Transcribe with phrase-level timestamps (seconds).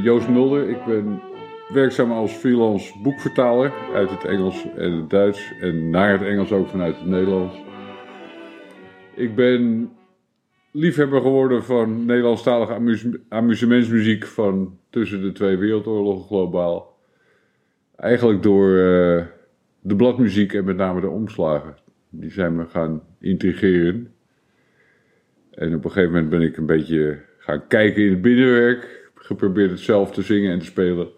[0.00, 0.68] Uh, Joost Mulder.
[0.68, 1.20] Ik ben
[1.72, 5.52] werkzaam als freelance boekvertaler uit het Engels en het Duits.
[5.60, 7.54] En naar het Engels ook vanuit het Nederlands.
[9.14, 9.90] Ik ben
[10.70, 16.98] liefhebber geworden van Nederlandstalige amuse amusementsmuziek van tussen de twee wereldoorlogen globaal.
[17.96, 19.24] Eigenlijk door uh,
[19.80, 21.76] de bladmuziek en met name de omslagen.
[22.10, 24.12] Die zijn me gaan intrigeren.
[25.50, 28.99] En op een gegeven moment ben ik een beetje gaan kijken in het binnenwerk.
[29.30, 31.08] Geprobeerd het zelf te zingen en te spelen.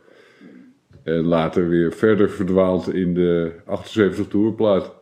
[1.02, 4.94] En later weer verder verdwaald in de 78 toerplaat.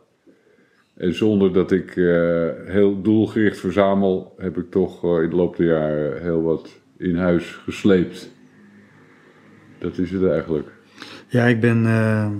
[0.97, 5.57] En zonder dat ik uh, heel doelgericht verzamel, heb ik toch uh, in de loop
[5.57, 8.31] der jaren heel wat in huis gesleept.
[9.79, 10.67] Dat is het eigenlijk.
[11.27, 12.31] Ja, ik ben uh,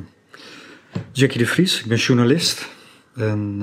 [1.11, 2.69] Jackie de Vries, ik ben journalist.
[3.15, 3.59] En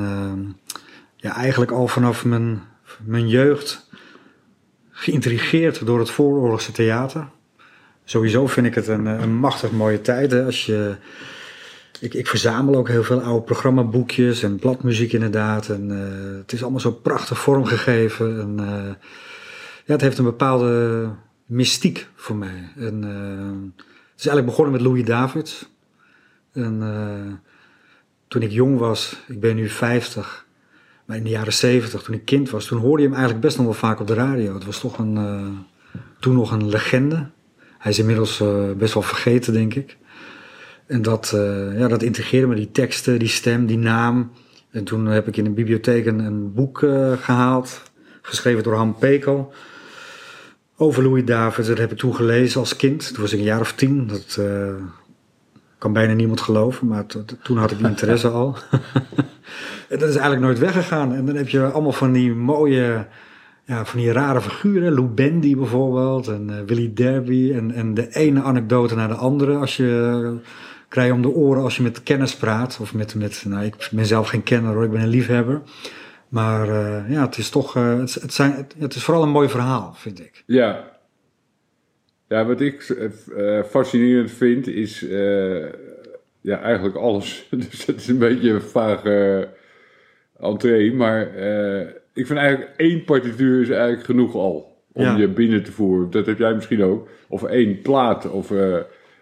[1.17, 2.63] ja, eigenlijk al vanaf mijn,
[3.05, 3.88] mijn jeugd
[4.99, 7.29] geïntrigeerd door het vooroorlogse theater.
[8.05, 10.33] Sowieso vind ik het een, een machtig mooie tijd.
[10.33, 10.97] Als je,
[12.01, 15.69] ik, ik verzamel ook heel veel oude programmaboekjes en bladmuziek inderdaad.
[15.69, 18.41] En uh, het is allemaal zo prachtig vormgegeven.
[18.41, 18.95] En, uh,
[19.85, 21.09] ja, het heeft een bepaalde
[21.47, 22.73] mystiek voor mij.
[22.77, 23.03] En,
[24.13, 25.69] het is eigenlijk begonnen met Louis Davids.
[26.53, 26.83] En
[28.29, 30.47] toen ik jong was, ik ben nu 50,
[31.09, 33.57] maar in de jaren 70, toen ik kind was, toen hoorde je hem eigenlijk best
[33.57, 34.55] nog wel vaak op de radio.
[34.55, 35.19] Het was toch een,
[36.21, 37.27] toen nog een legende.
[37.79, 38.43] Hij is inmiddels
[38.77, 39.97] best wel vergeten, denk ik.
[40.87, 44.31] En dat, uh, ja, dat integreerde me, die teksten, die stem, die naam.
[44.71, 46.79] En toen heb ik in een bibliotheek een, een boek
[47.21, 47.83] gehaald,
[48.23, 49.53] geschreven door Han Pekel.
[50.77, 51.67] Over Louis David.
[51.67, 53.13] Dat heb ik toen gelezen als kind.
[53.13, 54.07] Toen was ik een jaar of tien.
[54.07, 54.41] Dat
[55.79, 57.07] kan bijna niemand geloven, maar
[57.43, 58.57] toen had ik die interesse al.
[59.89, 61.15] En dat is eigenlijk nooit weggegaan.
[61.15, 63.07] En dan heb je allemaal van die mooie,
[63.65, 64.93] ja, van die rare figuren.
[64.93, 67.53] Lou Bendy bijvoorbeeld en uh, Willy Derby.
[67.55, 69.57] En, en de ene anekdote naar de andere.
[69.57, 70.37] Als je
[70.89, 72.79] krijg je om de oren als je met kennis praat.
[72.81, 75.63] Of met, met nou, ik ben zelf geen kenner hoor, ik ben een liefhebber.
[76.29, 80.21] Maar uh, ja, het is toch, het, zijn, het, is vooral een mooi verhaal, vind
[80.21, 80.43] ik.
[80.47, 80.97] Ja.
[82.29, 82.97] Ja, wat ik
[83.71, 85.01] fascinerend vind is
[86.41, 87.47] ja, eigenlijk alles.
[87.69, 89.49] dus het is een beetje een vage
[90.41, 90.93] entree.
[90.95, 91.27] Maar
[92.15, 94.77] ik vind eigenlijk één partituur is eigenlijk genoeg al.
[94.93, 95.17] Om ja.
[95.17, 96.11] je binnen te voeren.
[96.11, 97.09] Dat heb jij misschien ook.
[97.29, 98.31] Of één plaat.
[98.31, 98.51] Of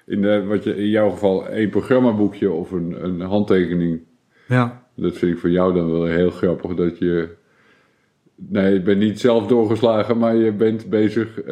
[0.06, 4.00] in, de, wat je, in jouw geval één programmaboekje of een, een handtekening.
[4.48, 4.86] Ja.
[4.94, 7.28] Dat vind ik voor jou dan wel heel grappig dat je.
[8.38, 11.46] Nee, je bent niet zelf doorgeslagen, maar je bent bezig uh,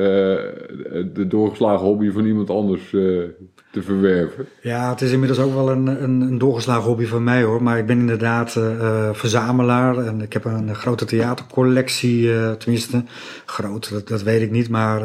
[1.12, 3.22] de doorgeslagen hobby van iemand anders uh,
[3.71, 4.47] te verwerven.
[4.61, 7.62] Ja, het is inmiddels ook wel een, een, een doorgeslagen hobby van mij hoor.
[7.62, 12.31] Maar ik ben inderdaad uh, verzamelaar en ik heb een, grote theatercollectie.
[12.59, 13.05] tenminste,
[13.45, 14.69] groot, dat, weet ik niet.
[14.69, 15.01] Maar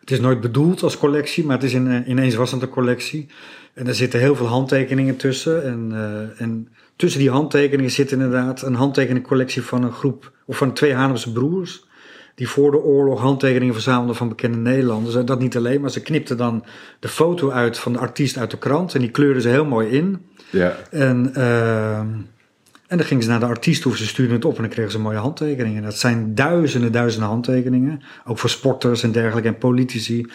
[0.00, 3.26] het is nooit bedoeld als collectie, maar het is in, ineens was het een collectie.
[3.74, 5.64] En er zitten heel veel handtekeningen tussen.
[5.64, 5.92] En,
[6.38, 11.32] en tussen die handtekeningen zit inderdaad een handtekeningcollectie van een groep, of van twee Haarlemse
[11.32, 11.86] broers.
[12.34, 15.14] Die voor de oorlog handtekeningen verzamelden van bekende Nederlanders.
[15.14, 16.64] En dat niet alleen, maar ze knipten dan
[17.00, 18.94] de foto uit van de artiest uit de krant.
[18.94, 20.26] En die kleurden ze heel mooi in.
[20.50, 20.76] Ja.
[20.90, 24.62] En, uh, en dan gingen ze naar de artiest toe, ze stuurden het op en
[24.62, 25.82] dan kregen ze mooie handtekeningen.
[25.82, 28.02] Dat zijn duizenden, duizenden handtekeningen.
[28.24, 30.26] Ook voor sporters en dergelijke en politici.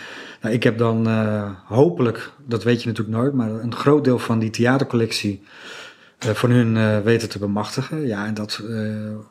[0.41, 4.19] Nou, ik heb dan uh, hopelijk, dat weet je natuurlijk nooit, maar een groot deel
[4.19, 5.44] van die theatercollectie
[6.26, 8.08] uh, van hun uh, weten te bemachtigen.
[8.08, 8.62] Ja, en dat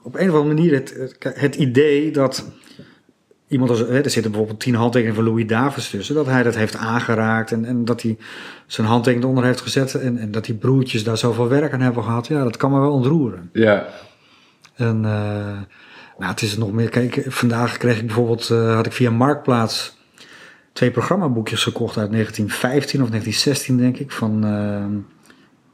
[0.03, 2.45] op een of andere manier het, het idee dat
[3.53, 6.55] iemand als, hè, er zitten bijvoorbeeld tien handtekeningen van Louis Davis tussen, dat hij dat
[6.55, 8.17] heeft aangeraakt en, en dat hij
[8.67, 12.05] zijn handtekening onder heeft gezet en, en dat die broertjes daar zoveel werk aan hebben
[12.05, 13.51] gehad, ja, dat kan me wel ontroeren.
[13.53, 13.87] Ja.
[14.75, 15.03] En uh,
[16.19, 19.97] nou, het is nog meer, kijk, vandaag kreeg ik bijvoorbeeld, uh, had ik via Marktplaats
[20.73, 24.85] twee programmaboekjes gekocht uit 1915 of 1916 denk ik, van uh,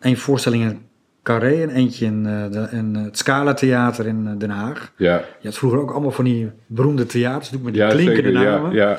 [0.00, 0.87] een voorstelling in
[1.28, 4.92] Carré en eentje in, uh, de, in het Scala Theater in Den Haag.
[4.96, 5.22] Ja.
[5.40, 8.32] Je had vroeger ook allemaal van die beroemde theaters, doe met die ja, klinkende zeker,
[8.32, 8.72] namen.
[8.72, 8.98] Ja, ja.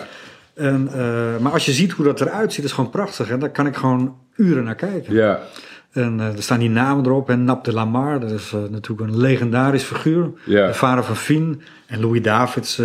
[0.53, 3.29] En, uh, maar als je ziet hoe dat eruit ziet, is gewoon prachtig.
[3.29, 5.13] En daar kan ik gewoon uren naar kijken.
[5.13, 5.39] Ja.
[5.91, 7.29] En uh, er staan die namen erop.
[7.29, 10.31] En Nap de Lamar, dat is uh, natuurlijk een legendarisch figuur.
[10.45, 10.67] Ja.
[10.67, 11.61] De vader van Fien.
[11.87, 12.81] En Louis Davids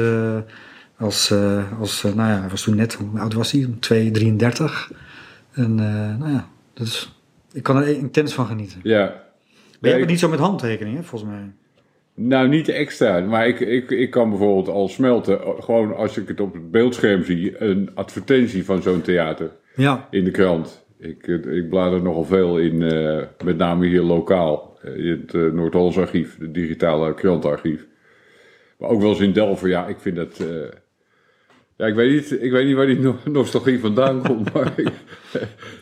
[0.99, 1.32] als,
[1.81, 3.69] als nou ja, hij was toen net, hoe oud was hij?
[3.81, 4.91] 2, 33.
[5.52, 5.75] En
[6.19, 7.20] nou ja, dat is,
[7.52, 8.81] ik kan er intens van genieten.
[8.82, 9.23] Ja.
[9.85, 11.53] Jij niet zo met handtekeningen, volgens mij.
[12.15, 13.21] Nou, niet extra.
[13.21, 17.25] Maar ik, ik, ik kan bijvoorbeeld al smelten, gewoon als ik het op het beeldscherm
[17.25, 20.09] zie, een advertentie van zo'n theater ja.
[20.11, 20.87] in de krant.
[20.99, 25.99] Ik, ik blader nogal veel in, uh, met name hier lokaal, in het uh, Noord-Hollands
[25.99, 27.87] archief, het digitale krantenarchief.
[28.79, 30.41] Maar ook wel eens in Delver, ja, ik vind dat...
[30.41, 30.49] Uh,
[31.76, 34.93] Ja, ik weet niet, ik weet niet waar die no- nostalgie vandaan komt, maar ik-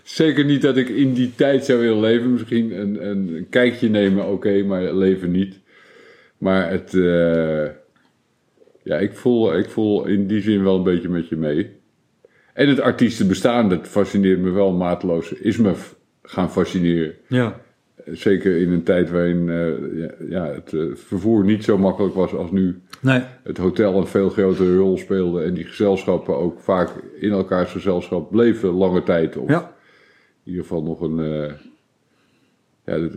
[0.03, 2.33] zeker niet dat ik in die tijd zou willen leven.
[2.33, 5.61] Misschien een, een, een kijkje nemen, oké, maar leven niet.
[6.39, 7.67] Maar het, eh,
[8.83, 11.71] ja, ik voel, ik voel in die zin wel een beetje met je mee.
[12.55, 15.73] En het artiestenbestaan, dat fascineert me wel mateloos, is me
[16.23, 17.15] gaan fascineren.
[17.29, 17.61] Ja.
[18.07, 22.35] Zeker in een tijd waarin eh, ja, ja, het eh, vervoer niet zo makkelijk was
[22.35, 23.23] als nu Nee.
[23.43, 26.91] het hotel een veel grotere rol speelde en die gezelschappen ook vaak
[27.21, 29.37] in elkaars gezelschap bleven lange tijd.
[29.37, 29.59] Of Ja.
[30.45, 31.19] in ieder geval nog een.
[31.19, 31.53] eh,
[32.85, 33.13] ja, dat-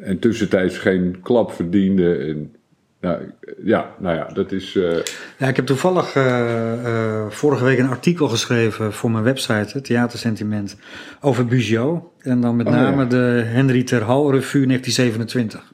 [0.00, 2.14] en tussentijds geen klap verdiende.
[2.16, 2.54] En,
[3.00, 3.22] nou,
[3.64, 4.76] ja, nou ja, dat is.
[4.76, 4.96] eh,
[5.38, 9.84] Ja, ik heb toevallig eh, eh, vorige week een artikel geschreven voor mijn website, het
[9.84, 10.76] Theatersentiment,
[11.20, 12.02] over Bugeaud.
[12.18, 13.08] En dan met Oh, name ja.
[13.08, 15.72] de Henry Terhal Revue 1927.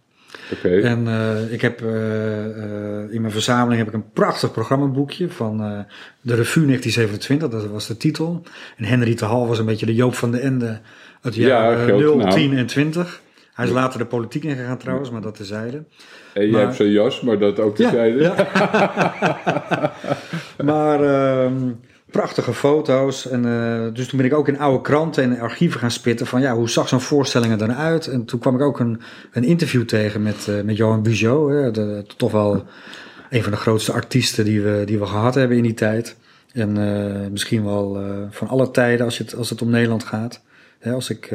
[0.62, 5.58] En eh, ik heb eh, eh, in mijn verzameling heb ik een prachtig programmaboekje van
[6.20, 8.42] de Revue 1927, dat was de titel.
[8.76, 10.80] En Henry Terhal was een beetje de Joop van de Ende
[11.22, 12.30] uit de Ja, jaren grote 0, naam.
[12.30, 13.20] 10 en 20.
[13.54, 15.84] Hij is later de politiek ingegaan trouwens, maar dat tezijde.
[16.32, 18.20] En je maar- hebt zijn jas, maar dat ook tezijde.
[18.20, 18.34] Ja,
[20.72, 21.70] maar ehm,
[22.10, 23.28] prachtige foto's.
[23.28, 26.40] En, eh, dus toen ben ik ook in oude kranten en archieven gaan spitten van
[26.40, 28.06] ja, hoe zag zo'n voorstelling er dan uit?
[28.06, 29.00] En toen kwam ik ook een,
[29.32, 31.50] een interview tegen met, eh, met Johan Bugeaud.
[31.50, 32.64] Hè, de, toch wel
[33.30, 36.16] een van de grootste artiesten die we, die we gehad hebben in die tijd.
[36.52, 40.42] En eh, misschien wel van alle tijden als, je het, als het om Nederland gaat.
[40.78, 41.28] Hè, als ik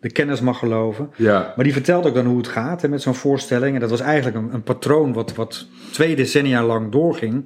[0.00, 1.10] de kennis mag geloven.
[1.16, 3.74] Ja, Maar die vertelt ook dan hoe het gaat hè, met zo'n voorstelling.
[3.74, 7.44] En dat was eigenlijk een, een patroon wat, wat twee decennia lang doorging.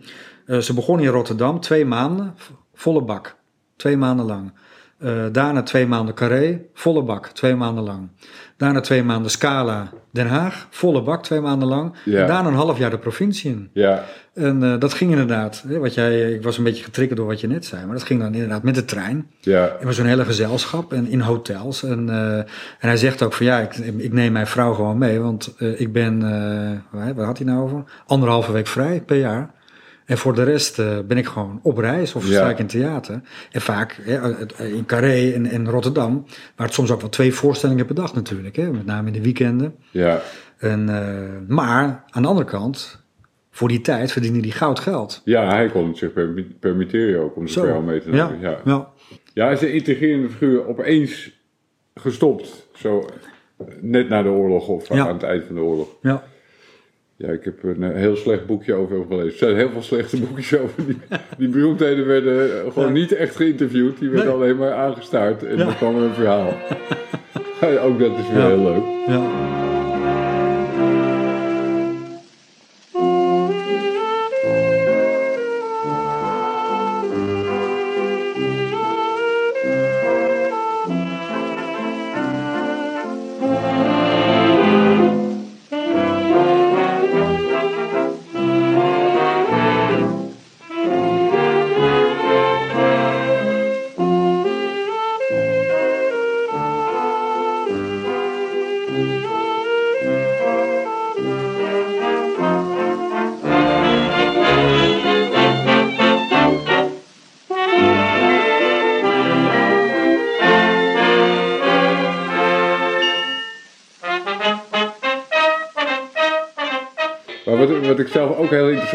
[0.52, 2.34] Eh, ze begon in Rotterdam, twee maanden,
[2.74, 3.36] volle bak.
[3.76, 4.52] Twee maanden lang.
[4.98, 8.08] Eh, daarna twee maanden Carré, volle bak, twee maanden lang.
[8.56, 11.94] Daarna twee maanden Scala, Den Haag, volle bak, twee maanden lang.
[12.04, 12.20] Ja.
[12.20, 13.70] En daarna een half jaar de provincie in.
[13.72, 14.04] ja,
[14.34, 17.40] En eh, dat ging inderdaad, hè, wat jij, ik was een beetje getriggerd door wat
[17.40, 19.30] je net zei, maar dat ging dan inderdaad met de trein.
[19.40, 19.76] ja.
[19.80, 21.82] En we zo'n hele gezelschap en in hotels.
[21.82, 22.08] En,
[22.78, 25.20] en hij zegt ook van ja, ik, ik neem mijn vrouw gewoon mee.
[25.20, 26.20] Want ik ben,
[26.90, 27.84] waar, waar had hij nou over?
[28.06, 29.60] Anderhalve week vrij per jaar.
[30.12, 32.32] En voor de rest eh, ben ik gewoon op reis of Ja.
[32.32, 33.20] sta ik in theater.
[33.52, 36.24] En vaak hè, het- in Carré en, en Rotterdam.
[36.56, 38.56] Maar het soms ook wel twee voorstellingen per dag natuurlijk.
[38.56, 39.74] Hè, met name in de weekenden.
[39.90, 40.20] ja.
[40.58, 43.04] En, eh, maar aan de andere kant,
[43.50, 45.20] voor die tijd verdiende hij goud geld.
[45.24, 48.40] Ja, hij kon het zich permi- permitteren ook om zijn vrouw mee te ja, nemen.
[48.40, 48.58] Ja.
[48.64, 48.88] ja.
[49.34, 51.30] Ja, hij is een integrerende figuur opeens
[51.94, 52.66] gestopt.
[52.74, 53.08] Zo
[53.80, 55.06] net na de oorlog of Ja.
[55.06, 55.88] aan het eind van de oorlog.
[56.02, 56.22] ja.
[57.22, 59.30] Ja, ik heb een eh, heel slecht boekje over hem gelezen.
[59.30, 60.86] Er zijn heel veel slechte boekjes over.
[60.86, 60.98] Die,
[61.38, 62.94] die beroemdheden werden eh, gewoon Ja.
[62.94, 63.98] niet echt geïnterviewd.
[63.98, 64.36] Die werden Nee.
[64.36, 65.42] alleen maar aangestaard.
[65.44, 65.64] En Ja.
[65.64, 66.52] dan kwam er een verhaal.
[67.86, 68.82] Ook dat is weer heel leuk.
[69.06, 69.22] ja.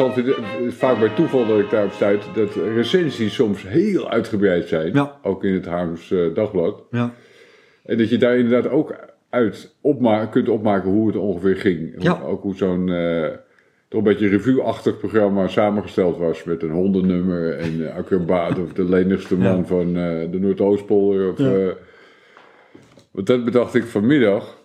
[0.06, 4.94] Interessant vind, vaak bij toeval dat ik daarop stuit, dat recensies soms heel uitgebreid zijn.
[4.94, 5.20] Ja.
[5.24, 6.84] Ook in het Haarlems eh, Dagblad.
[6.92, 7.13] ja.
[7.86, 8.96] En dat je daar inderdaad ook
[9.30, 11.94] uit opma kunt opmaken hoe het ongeveer ging.
[11.98, 12.22] Ja.
[12.25, 13.27] Ook hoe zo'n eh,
[13.89, 16.44] toch een beetje revue-achtig programma samengesteld was.
[16.44, 19.63] Met een hondennummer en acrobaat of de lenigste man Ja.
[19.63, 19.94] van
[20.32, 21.32] de Noordoostpolder.
[21.32, 21.74] Of, Ja.
[23.12, 24.58] want dat bedacht ik vanmiddag,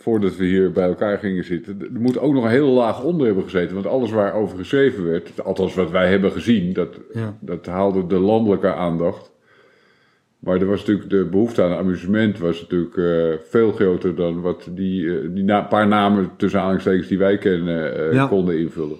[0.00, 1.80] voordat we hier bij elkaar gingen zitten.
[1.94, 3.74] Er moet ook nog een hele laag onder hebben gezeten.
[3.74, 7.36] Want alles waarover geschreven werd, althans wat wij hebben gezien, dat, Ja.
[7.40, 9.30] dat haalde de landelijke aandacht.
[10.38, 14.68] Maar er was natuurlijk de behoefte aan amusement was natuurlijk eh, veel groter dan wat
[14.70, 18.26] die, eh, die na- paar namen tussen aanhalingstekens die wij kennen eh, Ja.
[18.26, 18.96] konden invullen.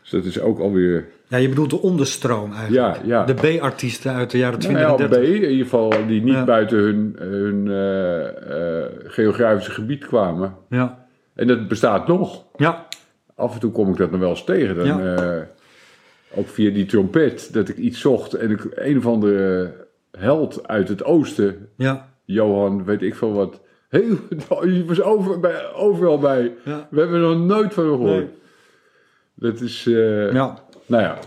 [0.00, 1.06] Dus dat is ook alweer.
[1.30, 2.96] Ja, je bedoelt de onderstroom eigenlijk.
[2.96, 3.24] Ja, ja.
[3.24, 5.28] De B-artiesten uit de jaren Nou 20 ja, en B, 30.
[5.42, 6.44] in ieder geval die niet Ja.
[6.44, 10.54] buiten hun, hun eh, eh, geografische gebied kwamen.
[10.68, 11.06] Ja.
[11.34, 12.44] En dat bestaat nog.
[12.56, 12.86] Ja.
[13.34, 14.76] Af en toe kom ik dat nog wel eens tegen.
[14.76, 15.14] Dan, Ja.
[15.16, 15.42] eh,
[16.34, 19.72] ook via die trompet, dat ik iets zocht en ik een of andere
[20.18, 22.08] held uit het oosten, Ja.
[22.24, 23.60] Johan, weet ik veel wat.
[23.88, 24.16] Heel,
[24.62, 26.52] die was over, bij, overal bij.
[26.64, 26.86] Ja.
[26.90, 28.10] We hebben er nog nooit van gehoord.
[28.16, 28.28] Nee.
[29.34, 30.58] Dat is, Ja.
[30.90, 31.18] Nou ja.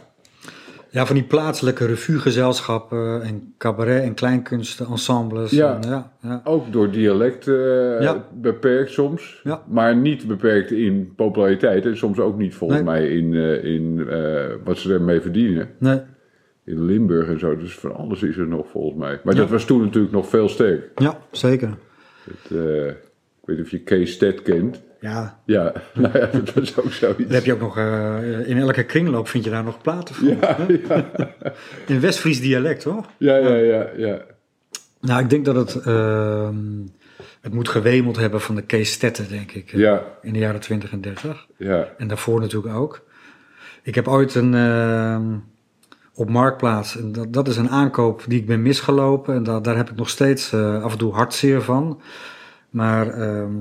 [0.89, 5.51] Ja, van die plaatselijke revuegezelschappen en cabaret en kleinkunstensembles.
[5.51, 5.75] Ja.
[5.81, 6.41] En, ja, ja.
[6.43, 8.25] Ook door dialect eh, Ja.
[8.33, 9.41] beperkt soms.
[9.43, 9.63] Ja.
[9.67, 11.85] Maar niet beperkt in populariteit.
[11.85, 12.89] En soms ook niet volgens Nee.
[12.89, 15.69] mij in, eh, in eh, wat ze ermee verdienen.
[15.79, 15.99] Nee,
[16.65, 17.57] In Limburg en zo.
[17.57, 19.19] Dus van alles is er nog volgens mij.
[19.23, 20.89] Maar dat was toen natuurlijk nog veel sterker.
[20.95, 21.69] ja, zeker.
[22.23, 22.51] Het,
[23.41, 24.81] ik weet niet of je Kees Stad kent.
[25.03, 27.17] Ja, Ja, nou ja, dat was ook zoiets.
[27.23, 30.27] dan heb je ook nog, eh, in elke kringloop vind je daar nog platen van.
[30.27, 30.57] Ja,
[30.89, 31.05] ja,
[31.87, 33.05] In Westfries dialect, toch?
[33.17, 34.17] ja, ja, ja, ja.
[35.01, 36.55] Nou, ik denk dat het, ehm,
[37.41, 39.71] het moet gewemeld hebben van de Kees Stetten, denk ik.
[39.71, 41.47] Ja, In de jaren 20 en 30.
[41.57, 41.87] ja.
[41.97, 43.01] En daarvoor natuurlijk ook.
[43.83, 45.23] Ik heb ooit een, ehm,
[46.13, 49.35] op Marktplaats, en dat, dat is een aankoop die ik ben misgelopen.
[49.35, 52.01] En da- daar heb ik nog steeds eh, af en toe hartzeer van.
[52.69, 53.51] Maar ehm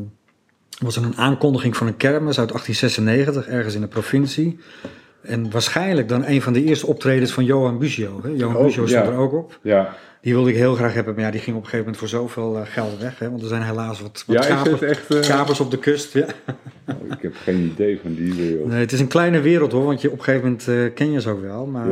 [0.82, 4.58] was een aankondiging van een kermis uit 1896, ergens in de provincie.
[5.22, 8.20] En waarschijnlijk dan een van de eerste optredens van Johan Buzio.
[8.22, 8.28] Hè?
[8.28, 9.10] Johan Oh, Buzio stond ja.
[9.12, 9.58] er ook op.
[9.62, 12.10] Ja, Die wilde ik heel graag hebben, maar ja, die ging op een gegeven moment
[12.10, 13.18] voor zoveel eh, geld weg.
[13.18, 13.30] Hè?
[13.30, 15.14] Want er zijn helaas wat, wat ja is kapers, het echt...
[15.14, 16.12] eh, kapers op de kust.
[16.12, 16.26] Ja.
[16.88, 18.68] oh, ik heb geen idee van die wereld.
[18.68, 21.12] Nee, het is een kleine wereld hoor, want je, op een gegeven moment eh, ken
[21.12, 21.66] je ze ook wel.
[21.66, 21.90] Maar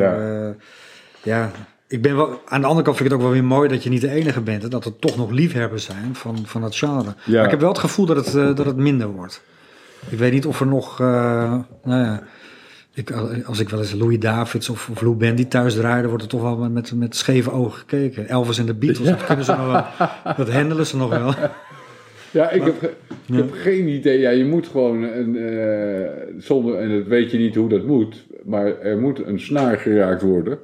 [1.23, 1.51] Ja.
[1.91, 1.97] Ja.
[1.97, 3.69] ja, ik ben wel, aan de andere kant vind ik het ook wel weer mooi
[3.69, 4.63] dat je niet de enige bent.
[4.63, 7.15] Hè, dat er toch nog liefhebbers zijn van, van dat genre.
[7.25, 7.35] Ja.
[7.35, 9.43] Maar ik heb wel het gevoel dat het, eh, dat het minder wordt.
[10.09, 11.07] Ik weet niet of er nog, eh,
[11.85, 12.23] nou ja,
[12.95, 13.11] ik,
[13.47, 16.43] als ik wel eens Louis Davids of, of Lou Bendy thuis draaide, wordt er toch
[16.43, 18.29] wel met, met scheve ogen gekeken.
[18.29, 21.35] Elvis en de Beatles, dat kunnen ze nog wel, dat handelen ze nog wel.
[22.31, 23.37] Ja, ik, heb, ge- ik Ja.
[23.37, 24.19] heb geen idee.
[24.19, 28.27] Ja, je moet gewoon een, eh, zonder, en dat weet je niet hoe dat moet,
[28.45, 30.59] maar er moet een snaar geraakt worden.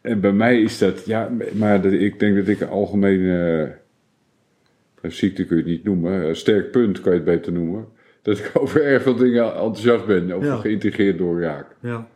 [0.00, 3.62] En bij mij is dat, ja, maar dat, ik denk dat ik een algemene
[5.00, 7.86] eh, ziekte kun je het niet noemen, een sterk punt kan je het beter noemen.
[8.22, 10.56] Dat ik over erg veel dingen enthousiast ben of Ja.
[10.56, 11.66] geïntegreerd door raak.
[11.80, 12.06] Ja,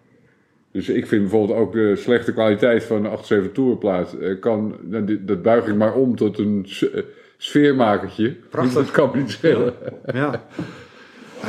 [0.72, 5.24] Dus ik vind bijvoorbeeld ook de slechte kwaliteit van de 78 toerplaat eh, kan, nou,
[5.24, 7.02] dat buig ik maar om tot een eh,
[7.36, 8.36] sfeermakertje.
[8.50, 8.74] Prachtig.
[8.74, 9.74] Dat kan niet schelen.
[10.12, 10.42] ja.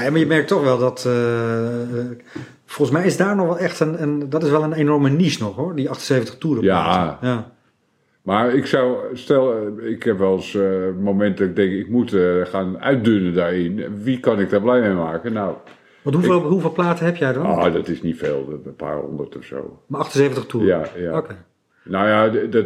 [0.03, 1.05] Ja, maar je merkt toch wel dat.
[1.05, 1.13] eh,
[2.65, 4.29] volgens mij is daar nog wel echt een, een.
[4.29, 6.63] Dat is wel een enorme niche nog hoor, die 78 toeren.
[6.63, 7.17] Ja.
[7.21, 7.53] ja.
[8.21, 10.63] Maar ik zou, stel, eh, ik heb wel eens eh,
[10.99, 13.83] momenten dat ik denk, ik moet gaan uitdunnen daarin.
[14.03, 15.33] Wie kan ik daar blij mee maken?
[15.33, 15.55] Nou,
[16.01, 17.45] Want hoeveel, hoeveel platen heb jij dan?
[17.45, 19.79] ah, dat is niet veel, een paar honderd of zo.
[19.87, 20.69] Maar 78 toeren.
[20.69, 21.17] Ja, ja.
[21.17, 21.35] Oké.
[21.83, 22.65] Nou ja, dat,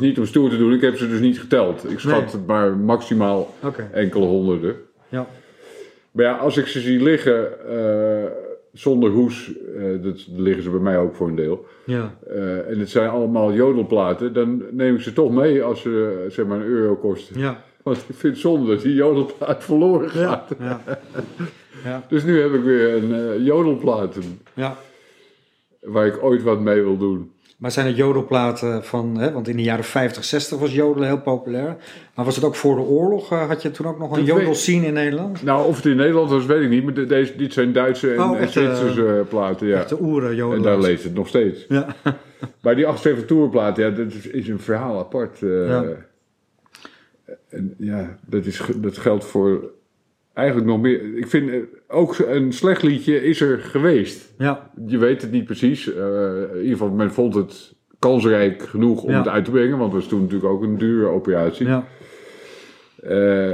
[0.00, 1.90] niet om stoer te doen, ik heb ze dus niet geteld.
[1.90, 2.42] Ik schat Nee.
[2.46, 3.54] maar maximaal
[3.92, 4.76] enkele honderden.
[5.08, 5.26] Ja.
[6.10, 8.30] Maar ja, als ik ze zie liggen eh,
[8.72, 11.66] zonder hoes, eh, dat liggen ze bij mij ook voor een deel.
[11.84, 12.14] Ja.
[12.26, 16.46] eh, en het zijn allemaal jodelplaten, dan neem ik ze toch mee als ze zeg
[16.46, 17.40] maar een euro kosten.
[17.40, 17.64] Ja.
[17.82, 20.54] Want ik vind het zonde dat die jodelplaat verloren gaat.
[20.58, 20.80] Ja.
[20.86, 20.98] Ja.
[21.84, 22.06] Ja.
[22.08, 24.16] Dus nu heb ik weer een jodelplaat
[24.54, 24.76] ja.
[25.80, 27.32] waar ik ooit wat mee wil doen.
[27.58, 31.20] Maar zijn het jodelplaten van, hè, want in de jaren 50, 60 was jodelen heel
[31.20, 31.76] populair.
[32.14, 33.32] Maar was het ook voor de oorlog?
[33.32, 35.42] eh, had je toen ook nog een weet- jodelscene in Nederland?
[35.42, 36.84] Nou, of het in Nederland was, weet ik niet.
[36.84, 39.84] Maar de- deze, dit zijn Duitse en, Oh, en echt, eh, Zwitserse eh, platen, ja.
[39.84, 40.64] De oeren En jodelaars.
[40.64, 41.64] daar leeft het nog steeds.
[41.68, 41.86] Ja.
[42.62, 45.38] Maar die 78 toerplaat, ja, dat is, een verhaal apart.
[45.38, 45.84] Ja.
[47.48, 49.70] En ja, dat, is, dat geldt voor
[50.38, 51.16] eigenlijk nog meer.
[51.16, 51.56] Ik vind eh,
[51.88, 54.32] ook een slecht liedje is er geweest.
[54.38, 54.70] Ja.
[54.86, 55.92] Je weet het niet precies.
[55.94, 56.04] eh,
[56.52, 59.18] in ieder geval, men vond het kansrijk genoeg om Ja.
[59.18, 59.78] het uit te brengen.
[59.78, 61.66] Want het was toen natuurlijk ook een dure operatie.
[61.66, 61.86] Ja.
[63.02, 63.52] Eh,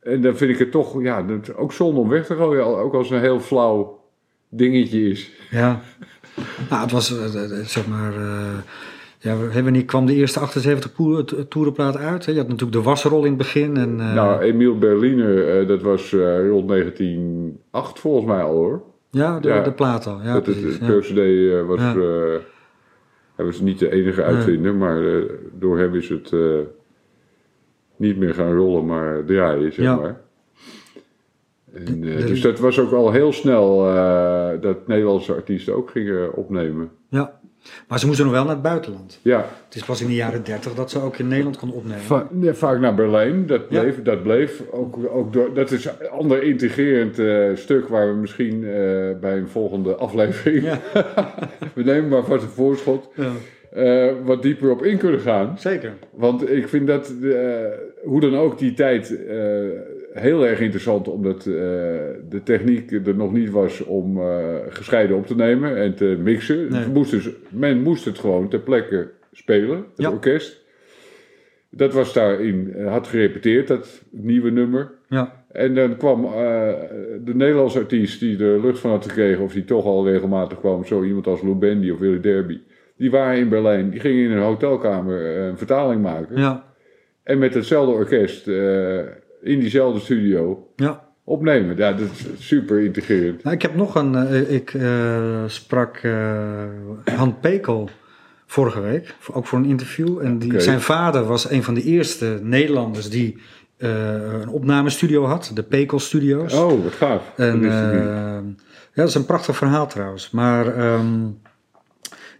[0.00, 2.64] en dan vind ik het toch, ja, dat, ook zonde om weg te gooien.
[2.66, 4.00] Ook als het een heel flauw
[4.48, 5.30] dingetje is.
[5.50, 5.80] Ja.
[6.70, 7.32] Nou, het was,
[7.64, 8.12] zeg maar...
[9.18, 12.26] ja, wanneer kwam de eerste 78 poer- to- toerenplaat uit?
[12.26, 12.32] hè?
[12.32, 13.76] Je had natuurlijk de wasrol in het begin.
[13.76, 18.82] En, eh, Nou, Emiel Berliner, eh, dat was eh, rond 1908 volgens mij al hoor.
[19.10, 19.62] ja, de, ja.
[19.62, 20.20] de plaat al.
[20.22, 20.62] Ja, dat precies.
[20.78, 21.64] het ja.
[21.66, 21.94] Was, Ja.
[23.36, 25.02] hij was niet de enige uitvinder, maar
[25.58, 26.32] door hem is het
[27.96, 29.96] niet meer gaan rollen, maar draaien, zeg Ja.
[29.96, 30.20] maar.
[31.74, 36.34] En, eh, dus dat was ook al heel snel eh, dat Nederlandse artiesten ook gingen
[36.34, 36.90] opnemen.
[37.08, 37.36] ja.
[37.88, 39.18] Maar ze moesten nog wel naar het buitenland.
[39.22, 42.00] Ja, Het is pas in de jaren 30 dat ze ook in Nederland kon opnemen.
[42.00, 43.80] Va- ja, vaak naar Berlijn, dat Ja.
[43.80, 44.02] bleef.
[44.02, 44.62] Dat, bleef.
[44.70, 48.60] Ook, ook door, dat is een ander integrerend eh, stuk waar we misschien
[49.20, 50.78] bij een volgende aflevering, Ja.
[51.74, 54.12] we nemen maar vast een voorschot, Ja.
[54.24, 55.58] wat dieper op in kunnen gaan.
[55.58, 55.92] Zeker.
[56.14, 57.12] Want ik vind dat,
[58.04, 59.18] hoe dan ook, die tijd
[60.20, 61.52] heel erg interessant, omdat eh,
[62.28, 66.72] de techniek er nog niet was om eh, gescheiden op te nemen en te mixen.
[66.72, 66.86] Nee.
[66.92, 70.10] Moest dus, men moest het gewoon ter plekke spelen, het Ja.
[70.10, 70.66] orkest.
[71.70, 74.90] Dat was daarin, eh, had gerepeteerd, dat nieuwe nummer.
[75.08, 75.44] Ja.
[75.52, 76.22] En dan kwam
[77.24, 80.84] de Nederlandse artiest die er lucht van had gekregen, of die toch al regelmatig kwam,
[80.84, 82.60] zo iemand als Lou Bendy of Willy Derby.
[82.96, 86.40] Die waren in Berlijn, die gingen in een hotelkamer een vertaling maken.
[86.40, 86.64] Ja.
[87.22, 88.46] En met hetzelfde orkest
[89.42, 91.04] in diezelfde studio Ja.
[91.24, 91.76] opnemen.
[91.76, 93.42] Ja, dat is super integrerend.
[93.42, 94.14] Nou, ik heb nog een.
[94.14, 96.64] eh, ik eh, sprak eh
[97.16, 97.88] Han Pekel
[98.46, 100.18] vorige week, ook voor een interview.
[100.22, 103.38] En die, zijn vader was een van de eerste Nederlanders die
[103.76, 106.52] eh, een opnamestudio had, de Pekel Studios.
[106.54, 107.32] Oh, wat gaaf.
[107.36, 108.42] En, Dat eh, ja,
[108.94, 110.30] dat is een prachtig verhaal trouwens.
[110.30, 111.06] Maar ehm,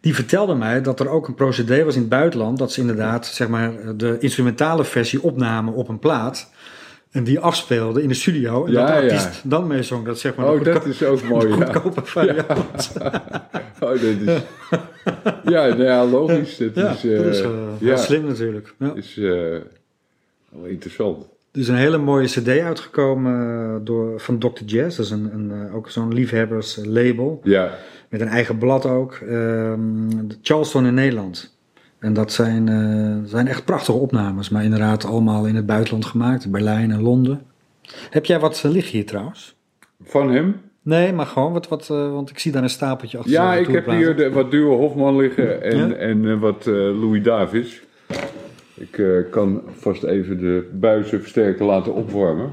[0.00, 2.58] die vertelde mij dat er ook een procedé was in het buitenland.
[2.58, 6.50] Dat ze inderdaad zeg maar, de instrumentale versie opnamen op een plaat.
[7.10, 8.64] En die afspeelden in de studio.
[8.66, 9.12] En Ja, dat de ja.
[9.12, 10.04] artiest dan mee zong.
[10.04, 11.48] Dat zeg maar oh, dat is ook mooi.
[11.56, 11.82] Ja.
[12.02, 12.92] variant.
[13.80, 14.42] Oh, dat is...
[15.44, 16.56] ja, nou ja, logisch.
[16.56, 18.74] Dat Ja, is, eh, dat is eh, ja, slim natuurlijk.
[18.78, 18.92] Ja.
[18.94, 19.24] is eh,
[20.48, 21.24] wel interessant.
[21.52, 23.32] Er is een hele mooie cd uitgekomen
[23.74, 24.62] eh, door, van Dr.
[24.66, 24.96] Jazz.
[24.96, 27.40] Dat is een, een, eh, ook zo'n liefhebberslabel.
[27.44, 27.70] Ja,
[28.08, 29.12] Met een eigen blad ook.
[29.14, 29.80] ehm,
[30.42, 31.57] Charleston in Nederland.
[31.98, 34.48] En dat zijn, eh, zijn echt prachtige opnames.
[34.48, 36.50] Maar inderdaad allemaal in het buitenland gemaakt.
[36.50, 37.42] Berlijn en Londen.
[38.10, 39.56] Heb jij wat eh, liggen hier trouwens?
[40.04, 40.56] van hem?
[40.82, 43.32] Nee, maar gewoon wat, wat eh, want ik zie daar een stapeltje achter.
[43.32, 45.94] Ja, ik heb hier de, wat Duo Hofman liggen en, Ja?
[45.94, 47.82] en wat Louis Davis.
[48.74, 52.52] Ik kan vast even de buizen versterker laten opwarmen.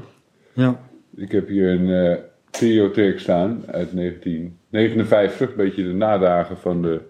[0.52, 0.80] Ja,
[1.14, 2.18] Ik heb hier een
[2.50, 7.00] Triotheek staan uit 1959, een beetje de nadagen van de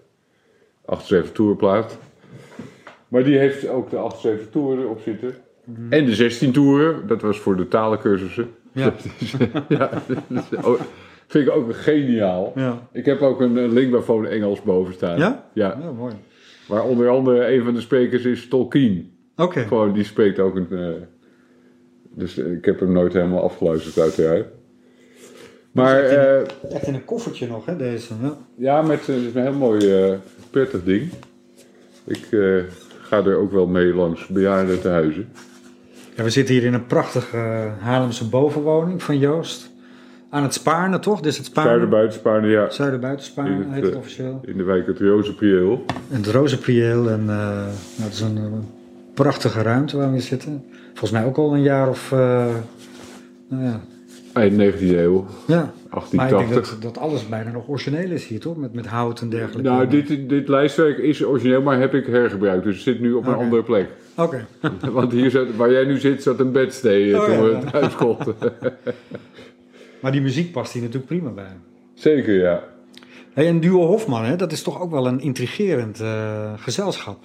[0.85, 1.97] 78 toerplaat.
[3.07, 5.35] Maar die heeft ook de 78 toeren erop zitten.
[5.89, 8.49] En de 16 toeren, dat was voor de talencursussen.
[8.71, 8.93] Ja.
[9.69, 9.89] Ja,
[10.63, 10.79] ook-
[11.27, 12.51] vind ik ook geniaal.
[12.55, 12.87] ja.
[12.91, 15.17] Ik heb ook een, een linkbafoon Engels boven staan.
[15.17, 15.49] Ja?
[15.53, 16.13] Ja, ja mooi.
[16.67, 19.17] waar onder andere een van de sprekers is Tolkien.
[19.35, 19.59] Oké.
[19.59, 20.67] Gewoon, die spreekt ook een...
[20.71, 20.87] eh,
[22.15, 24.45] dus eh, ik heb hem nooit helemaal afgeluisterd uiteraard.
[25.71, 28.13] Maar echt eh, Echt in een koffertje nog, hè, deze.
[28.21, 28.37] Ja.
[28.57, 30.13] ja, met het is een heel mooi eh,
[30.51, 31.09] prettig ding.
[32.05, 32.57] Ik eh,
[33.07, 35.29] ga er ook wel mee langs bejaarden te huizen.
[36.15, 39.69] Ja, we zitten hier in een prachtige eh, Haarlemse bovenwoning van Joost.
[40.29, 41.21] Aan het Spaarne, toch?
[41.21, 41.69] Dit is het Spaarne.
[41.69, 42.69] Zuiderbuitenspaarne, ja.
[42.69, 44.41] Zuiderbuitenspaarne het, heet het eh, officieel.
[44.45, 45.85] In de wijk het Rozenprieel.
[46.11, 47.09] En het Rozenprieel.
[47.09, 47.69] En eh, nou,
[48.01, 48.65] het is een,
[49.13, 50.65] prachtige ruimte waar we zitten.
[50.87, 52.11] Volgens mij ook al een jaar of...
[52.11, 53.81] nou ja.
[54.39, 55.73] Eind 19e eeuw, ja.
[55.89, 56.79] Maar ik denk 1880.
[56.79, 58.57] dat, dat alles bijna nog origineel is hier, toch?
[58.57, 59.69] Met, met hout en dergelijke.
[59.69, 62.63] Nou, dit, dit lijstwerk is origineel, maar heb ik hergebruikt.
[62.63, 63.89] Dus het zit nu op een andere plek.
[64.15, 64.47] Oké.
[64.91, 67.79] Want hier zat, waar jij nu zit, zat een bedstee eh, Oh, toen ja, we
[67.79, 67.87] ja.
[67.87, 68.35] kochten.
[69.99, 71.57] Maar die muziek past hier natuurlijk prima bij.
[71.93, 72.63] Zeker, ja.
[73.33, 77.17] Hey, en Duo Hofman, hè, dat is toch ook wel een intrigerend eh, gezelschap.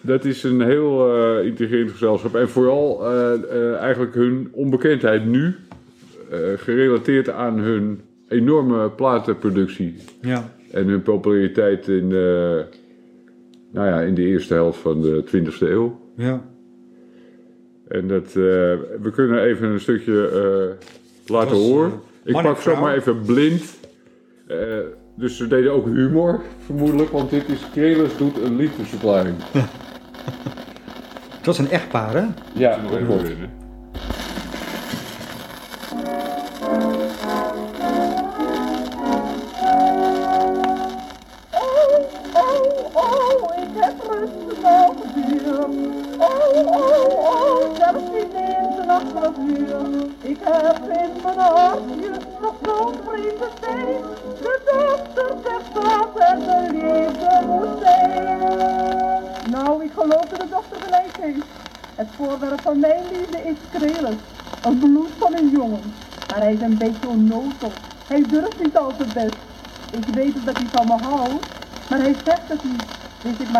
[0.00, 2.34] Dat is een heel eh intrigerend gezelschap.
[2.34, 3.06] En vooral
[3.78, 5.56] eigenlijk hun onbekendheid nu,
[6.56, 9.94] gerelateerd aan hun enorme platenproductie.
[10.20, 10.52] Ja.
[10.72, 12.60] En hun populariteit in, eh,
[13.72, 16.00] nou ja, in de eerste helft van de 20e eeuw.
[16.16, 16.42] Ja.
[17.88, 18.34] En dat, eh,
[19.02, 20.86] we kunnen even een stukje eh,
[21.32, 21.92] laten Dat was, horen.
[22.24, 23.78] eh, Ik pak zomaar even blind.
[24.46, 24.56] Eh,
[25.16, 29.36] dus ze deden ook humor, vermoedelijk, want dit is Krelis doet een liefdesverklaring.
[31.36, 32.24] Het was een echtpaar, hè?
[32.54, 33.32] Ja, dat klopt.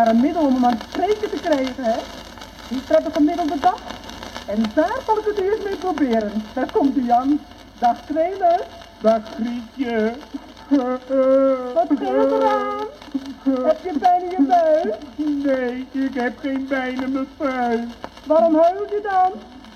[0.05, 1.97] Maar een middel om hem aan het spreken te krijgen, hè?
[2.67, 3.79] Die heb ik gemiddelde dag.
[4.47, 6.31] En daar zal ik het eerst mee proberen.
[6.53, 7.39] Daar komt hij aan.
[7.79, 8.61] Dag trainer.
[9.01, 10.13] Dag Grietje.
[11.73, 12.85] Wat scheelt er aan?
[13.65, 14.95] Heb je pijn in je buik?
[15.43, 17.87] Nee, ik heb geen pijn in mijn buik.
[18.25, 19.31] Waarom huil je dan?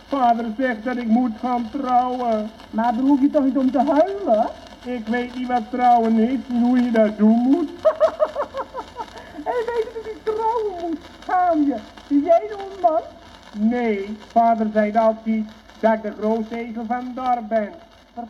[0.08, 2.52] Vader zegt dat ik moet gaan trouwen.
[2.70, 4.48] Maar dan hoef je toch niet om te huilen?
[4.84, 7.70] Ik weet niet wat trouwen is en hoe je dat doen moet.
[9.50, 11.00] Hij weet dat ik trouwen moet.
[11.24, 11.76] Schaam je.
[12.08, 13.02] Ben jij een man?
[13.60, 15.44] Nee, vader zei altijd
[15.80, 17.70] dat ik de grootste ezel van het dorp ben.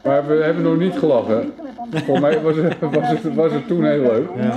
[0.03, 1.53] Maar we hebben nog niet gelachen.
[1.91, 4.27] Voor mij was het, was het, was het toen heel leuk.
[4.37, 4.55] Ja.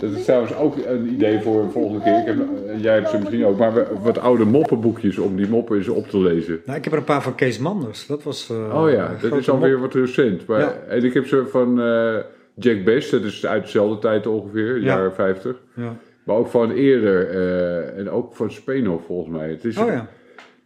[0.00, 2.18] Dat is trouwens ook een idee voor een volgende keer.
[2.18, 2.36] Ik heb,
[2.80, 6.18] jij hebt ze misschien ook, maar wat oude moppenboekjes om die moppen eens op te
[6.18, 6.60] lezen.
[6.64, 8.06] Nou, ik heb er een paar van Kees Manders.
[8.06, 8.50] Dat was.
[8.50, 10.46] eh, Oh ja, dat is alweer wat recent.
[10.46, 10.72] Maar, Ja.
[10.88, 12.14] En ik heb ze van eh,
[12.54, 14.84] Jack Best, dat is uit dezelfde tijd ongeveer, Ja.
[14.84, 15.56] jaren 50.
[15.74, 15.84] mop.
[15.86, 15.92] Ja.
[16.28, 19.48] Maar ook van eerder eh, en ook van Speno volgens mij.
[19.50, 20.08] Het is, Oh ja.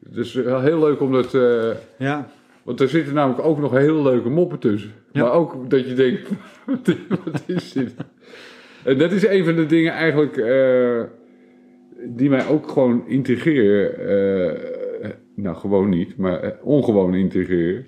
[0.09, 1.35] het is wel heel leuk om dat...
[1.35, 2.29] eh, Ja.
[2.63, 4.91] want er zitten namelijk ook nog hele leuke moppen tussen.
[5.13, 5.23] Ja.
[5.23, 6.29] Maar ook dat je denkt,
[7.25, 7.95] wat is, dit?
[8.85, 11.03] En dat is een van de dingen eigenlijk eh,
[12.05, 13.99] die mij ook gewoon intrigeren.
[15.03, 17.87] eh, nou, gewoon niet, maar ongewoon intrigeren.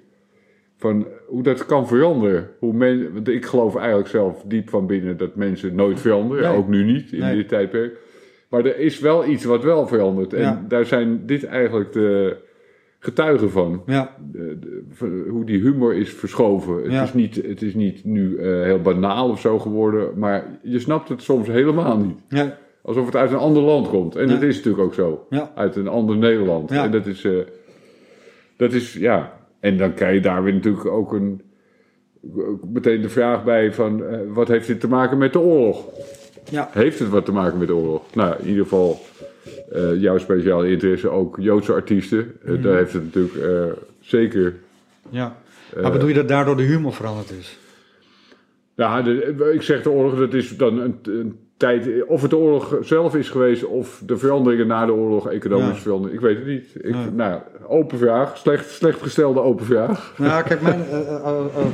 [0.77, 2.49] Van hoe dat kan veranderen.
[2.59, 6.49] Hoe men, want ik geloof eigenlijk zelf diep van binnen dat mensen nooit veranderen.
[6.49, 6.57] Nee.
[6.59, 7.37] Ook nu niet, in Nee.
[7.37, 7.97] dit tijdperk.
[8.49, 10.33] Maar er is wel iets wat wel verandert.
[10.33, 10.65] En Ja.
[10.69, 12.37] daar zijn dit eigenlijk de
[12.99, 14.17] getuigen van Ja.
[14.33, 14.59] de-
[15.29, 16.83] hoe die humor is verschoven.
[16.83, 17.03] Het, Ja.
[17.03, 21.09] is, niet, het is niet nu eh, heel banaal of zo geworden, maar je snapt
[21.09, 22.19] het soms helemaal niet.
[22.29, 22.59] Ja.
[22.83, 24.17] Alsof het uit een ander land komt.
[24.17, 25.27] En dat is natuurlijk ook zo.
[25.55, 26.71] Uit een ander Nederland.
[26.71, 27.33] En dat is, eh,
[28.57, 29.43] dat is, ja.
[29.65, 31.43] En dan krijg je daar weer natuurlijk ook een,
[32.73, 35.85] meteen de vraag bij van, eh, wat heeft dit te maken met de oorlog?
[36.51, 36.69] Ja.
[36.73, 38.15] Heeft het wat te maken met de oorlog?
[38.15, 39.01] Nou, in ieder geval,
[39.73, 42.33] eh, jouw speciale interesse ook Joodse artiesten.
[42.45, 42.63] Eh, Mhm.
[42.63, 44.55] Daar heeft het natuurlijk zeker
[45.11, 45.37] ja.
[45.83, 47.59] Maar bedoel je dat daardoor de humor veranderd is?
[48.75, 52.05] Ja, de- ik zeg de oorlog, dat is dan een, een tijd.
[52.07, 55.81] Of het de oorlog zelf is geweest, of de veranderingen na de oorlog, economische Ja.
[55.81, 56.21] veranderingen.
[56.21, 56.85] Ik weet het niet.
[56.85, 57.11] Ik, Ja.
[57.13, 58.37] Nou, open vraag.
[58.37, 60.15] Slecht, slecht gestelde open vraag.
[60.19, 61.65] Nou, kijk, mijn, eh, eh, eh,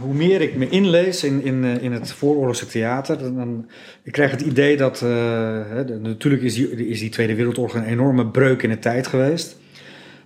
[0.00, 3.66] hoe meer ik me inlees in, in, in het vooroorlogse theater, dan, dan
[4.02, 8.26] ik krijg het idee dat, de- natuurlijk is die, is die Tweede Wereldoorlog een enorme
[8.26, 9.58] breuk in de tijd geweest.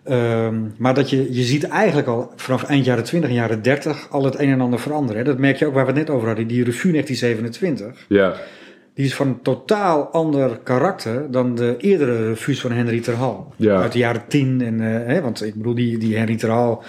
[0.05, 4.07] Ehm, maar dat je, je ziet eigenlijk al vanaf eind jaren 20 en jaren 30
[4.11, 5.19] al het een en ander veranderen.
[5.19, 5.25] Hè.
[5.25, 8.05] Dat merk je ook waar we het net over hadden, die revue 1927.
[8.09, 8.35] Ja,
[8.95, 13.53] Die is van een totaal ander karakter dan de eerdere revues van Henry Terhal.
[13.57, 13.81] Ja.
[13.81, 14.61] Uit de jaren 10.
[14.61, 16.83] En, eh, hè, want ik bedoel, die, die Henry Terhal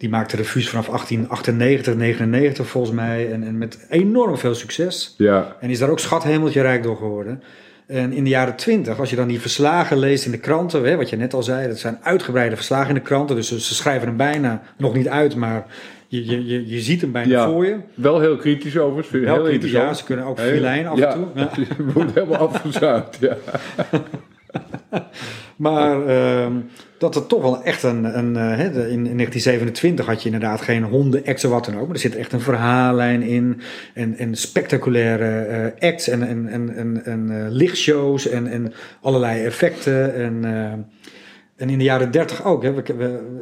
[0.00, 3.32] die maakte revues vanaf 1898, 99 volgens mij.
[3.32, 5.14] En, en met enorm veel succes.
[5.18, 7.42] ja, En is daar ook schathemeltje rijk door geworden.
[7.86, 10.96] En in de jaren 20, als je dan die verslagen leest in de kranten, hè,
[10.96, 13.36] wat je net al zei, dat zijn uitgebreide verslagen in de kranten.
[13.36, 15.66] Dus ze, ze schrijven hem bijna nog niet uit, maar
[16.10, 17.48] je, je, je, je ziet hem bijna Ja.
[17.48, 17.76] voor je.
[17.94, 19.08] wel heel kritisch overigens.
[19.08, 21.26] Vind Wel heel kritisch, ja, ze kunnen ook Heel- filijn af en toe.
[21.42, 21.50] Ja.
[21.56, 23.18] Je wordt helemaal afgezuigd.
[23.20, 23.36] Ja.
[25.56, 26.52] Maar ehm,
[26.98, 28.04] dat het toch wel echt een.
[28.18, 31.84] een eh, in, in 1927 had je inderdaad geen honden, acts of wat dan ook.
[31.86, 33.60] Maar er zit echt een verhaallijn in.
[33.94, 35.24] En, en spectaculaire
[35.78, 40.14] eh, acts en, en, en, en, en eh, lichtshows en, en allerlei effecten.
[40.14, 40.72] En, eh,
[41.60, 42.62] en in de jaren 30 ook.
[42.62, 42.72] Hè.
[42.72, 43.38] We, we-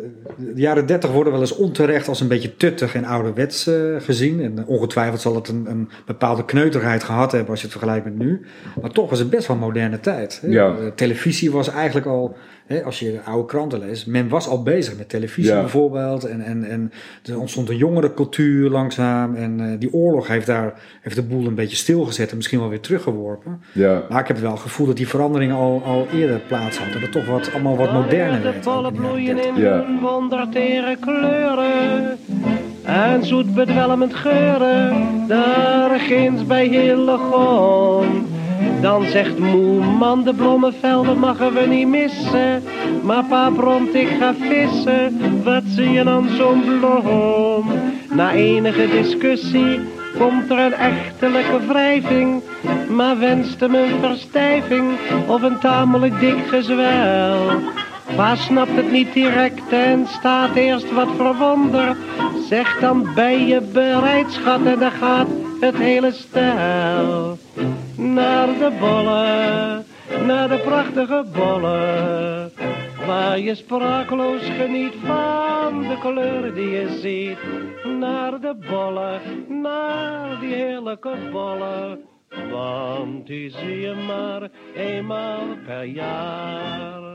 [0.54, 4.40] de jaren 30 worden wel eens onterecht als een beetje tuttig en ouderwets eh, gezien.
[4.42, 8.18] En ongetwijfeld zal het een, een bepaalde kneuterigheid gehad hebben als je het vergelijkt met
[8.18, 8.40] nu.
[8.81, 10.38] Maar toch was het best wel moderne tijd.
[10.42, 10.48] Hè.
[10.48, 10.74] Ja.
[10.94, 14.96] Televisie was eigenlijk al, hè, als je de oude kranten leest, men was al bezig
[14.98, 15.61] met televisie Ja.
[15.61, 16.24] bijvoorbeeld.
[16.24, 16.92] En, en, en
[17.24, 19.35] er ontstond een jongere cultuur langzaam.
[19.35, 22.68] En eh, die oorlog heeft, daar, heeft de boel een beetje stilgezet en misschien wel
[22.68, 23.61] weer teruggeworpen.
[23.72, 24.02] ja.
[24.09, 26.92] Maar ik heb wel het gevoel dat die verandering al, al eerder plaats had.
[26.92, 29.57] Dat het toch wat, allemaal wat De jaren bloeien 30.
[29.57, 29.71] in Ja.
[29.73, 32.18] hun wondertere kleuren.
[32.83, 38.27] En zoet bedwelmend geuren, daar ginds bij Hillegom.
[38.81, 42.62] Dan zegt moe man, de bloemenvelden mogen we niet missen.
[43.03, 47.71] Maar pa bromt, ik ga vissen, wat zie je dan zo'n bloem?
[48.11, 49.81] Na enige discussie
[50.18, 52.42] komt er een echtelijke wrijving.
[52.88, 54.90] Maar wenst hem een verstijving
[55.27, 57.37] of een tamelijk dik gezwel.
[58.16, 61.97] Pa snapt het niet direct en staat eerst wat verwonderd.
[62.49, 65.29] Zeg dan ben je bereid, schat, en dan gaat
[65.61, 67.38] het hele stel.
[67.97, 69.85] Naar de bollen,
[70.27, 72.53] naar de prachtige bollen.
[73.07, 77.38] Waar je sprakeloos geniet van de kleuren die je ziet.
[77.99, 79.21] Naar de bollen,
[79.62, 82.01] naar die heerlijke bollen.
[82.51, 87.09] Want die zie je maar eenmaal per jaar.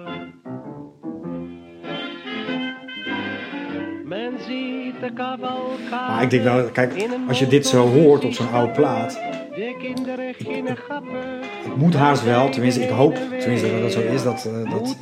[4.13, 6.93] Men ziet de cavalcade Maar ik denk wel, kijk,
[7.27, 9.19] als je dit zo hoort op zo'n oude plaat,
[9.55, 11.17] De kinderen gingen grappen.
[11.63, 14.97] het moet haast wel, tenminste ik hoop tenminste dat dat zo is, dat, eh, dat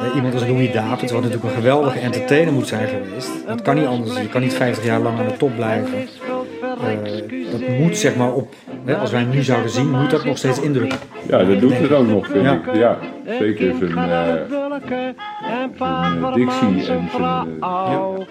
[0.00, 3.74] eh, iemand als Louis Davids, wat natuurlijk een geweldige entertainer moet zijn geweest, dat kan
[3.74, 5.98] niet anders, je kan niet 50 jaar lang aan de top blijven.
[5.98, 10.24] Eh, dat moet zeg maar op, hè, als wij hem nu zouden zien, moet dat
[10.24, 10.94] nog steeds indruk.
[11.28, 12.52] ja, dat doet het ook nog, vind Ja.
[12.52, 12.74] ik.
[12.74, 12.98] Ja,
[13.38, 14.59] zeker zijn...
[14.84, 15.06] eh,
[15.50, 15.74] en
[16.34, 18.26] en zijn, vrouw.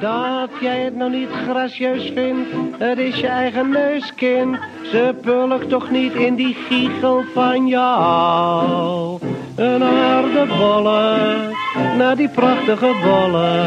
[0.00, 4.58] Dat jij het nou niet gracieus vindt, het is je eigen neuskind.
[4.82, 9.18] Ze pulkt toch niet in die giegel van jou.
[9.56, 11.18] Een aardebolle,
[11.96, 13.64] naar die prachtige bolle.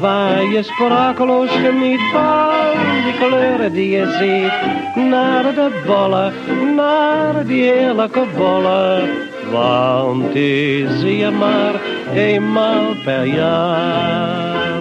[0.00, 5.04] Waar je sprakeloos geniet van die kleuren die je ziet.
[5.08, 6.32] Naar de bollen,
[6.74, 9.08] naar die heerlijke bollen.
[9.50, 11.80] Want die zie je maar
[12.14, 14.80] eenmaal per jaar.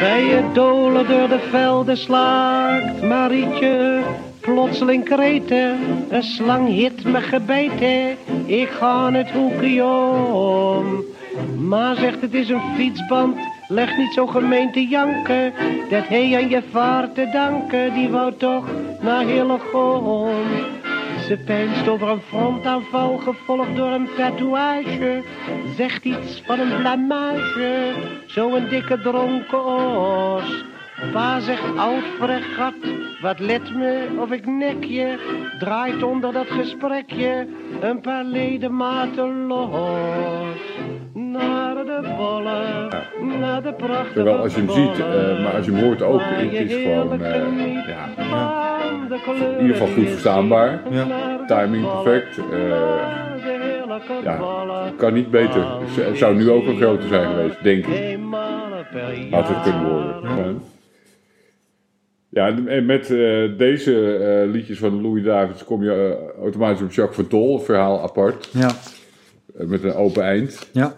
[0.00, 4.02] Bij je dolen door de velden slaakt Marietje
[4.40, 5.78] plotseling kreten.
[6.08, 11.04] Een slang hit me gebeten, ik ga het hoekje om.
[11.68, 13.36] Maar zegt het is een fietsband,
[13.68, 15.52] leg niet zo gemeen te janken.
[15.90, 18.64] Dat hij aan je vaart te danken, die wou toch
[19.00, 20.28] naar Hillegom.
[21.28, 25.22] Ze peinst over een frontaanval, gevolgd door een tatoeage.
[25.76, 27.92] Zegt iets van een blamage,
[28.26, 30.64] zo'n dikke dronken os.
[31.12, 32.74] Pa zegt oud fregat,
[33.20, 35.18] wat let me of ik nek je.
[35.58, 37.46] Draait onder dat gesprekje
[37.80, 40.60] een paar ledematen los.
[41.14, 42.88] Naar de bollen,
[43.40, 46.20] naar de prachtige Terwijl als je hem ziet, eh, maar als je hem hoort ook,
[46.24, 48.57] het is gewoon, eh, geniet ja,
[49.10, 50.82] in ieder geval goed verstaanbaar.
[50.90, 51.06] Ja.
[51.46, 52.36] Timing perfect.
[53.40, 55.66] heerlijke ja, kan niet beter.
[56.00, 58.18] Het zou nu ook een groter zijn geweest, denk ik.
[59.30, 60.22] Had het kunnen worden.
[60.22, 60.54] Ja.
[62.30, 67.16] Ja, en met eh, deze eh, liedjes van Louis Davids kom je automatisch op Jacques
[67.16, 68.70] van Tol, verhaal apart, Ja,
[69.54, 70.68] met een open eind.
[70.72, 70.94] ja,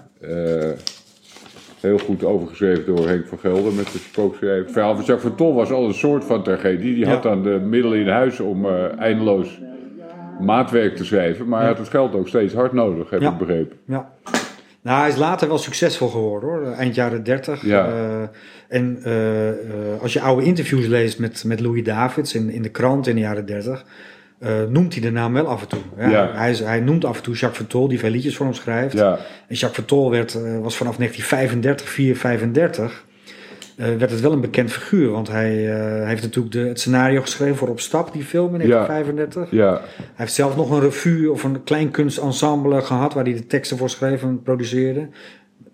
[1.81, 4.63] heel goed overgeschreven door Henk van Gelder met de spookschrijver.
[4.63, 6.95] Het verhaal van Jacques van Tol was al een soort van tragedie.
[6.95, 9.61] Die had dan de middelen in huis om eh, eindeloos
[10.41, 13.31] maatwerk te schrijven, maar hij had het geld ook steeds hard nodig, heb Ja.
[13.31, 13.77] ik begrepen.
[13.85, 14.11] ja.
[14.83, 17.65] Nou, hij is later wel succesvol geworden hoor, eind jaren 30.
[17.65, 17.87] Ja.
[17.89, 18.23] Eh,
[18.69, 23.07] en eh, als je oude interviews leest met, met Louis Davids in, in de krant
[23.07, 23.85] in de jaren 30,
[24.41, 25.79] eh, noemt hij de naam wel af en toe.
[25.99, 26.31] Ja, Ja.
[26.35, 28.97] Hij, hij noemt af en toe Jacques Vertol, die veel liedjes voor hem schrijft.
[28.97, 29.11] Ja,
[29.49, 33.05] En Jacques Vertol werd, eh, was vanaf 1935, 435,
[33.77, 35.11] eh, werd het wel een bekend figuur.
[35.11, 38.67] Want hij, hij heeft natuurlijk de, het scenario geschreven voor Op Stap, die film in
[38.67, 38.87] Ja.
[38.87, 39.51] 1935.
[39.51, 43.47] ja, Hij heeft zelf nog een revue of een klein kunstensemble gehad waar hij de
[43.47, 45.09] teksten voor schreef en produceerde.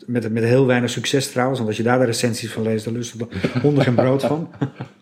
[0.06, 2.94] Met, met heel weinig succes trouwens, want als je daar de recensies van leest, dan
[2.94, 4.48] lust er honden geen brood van.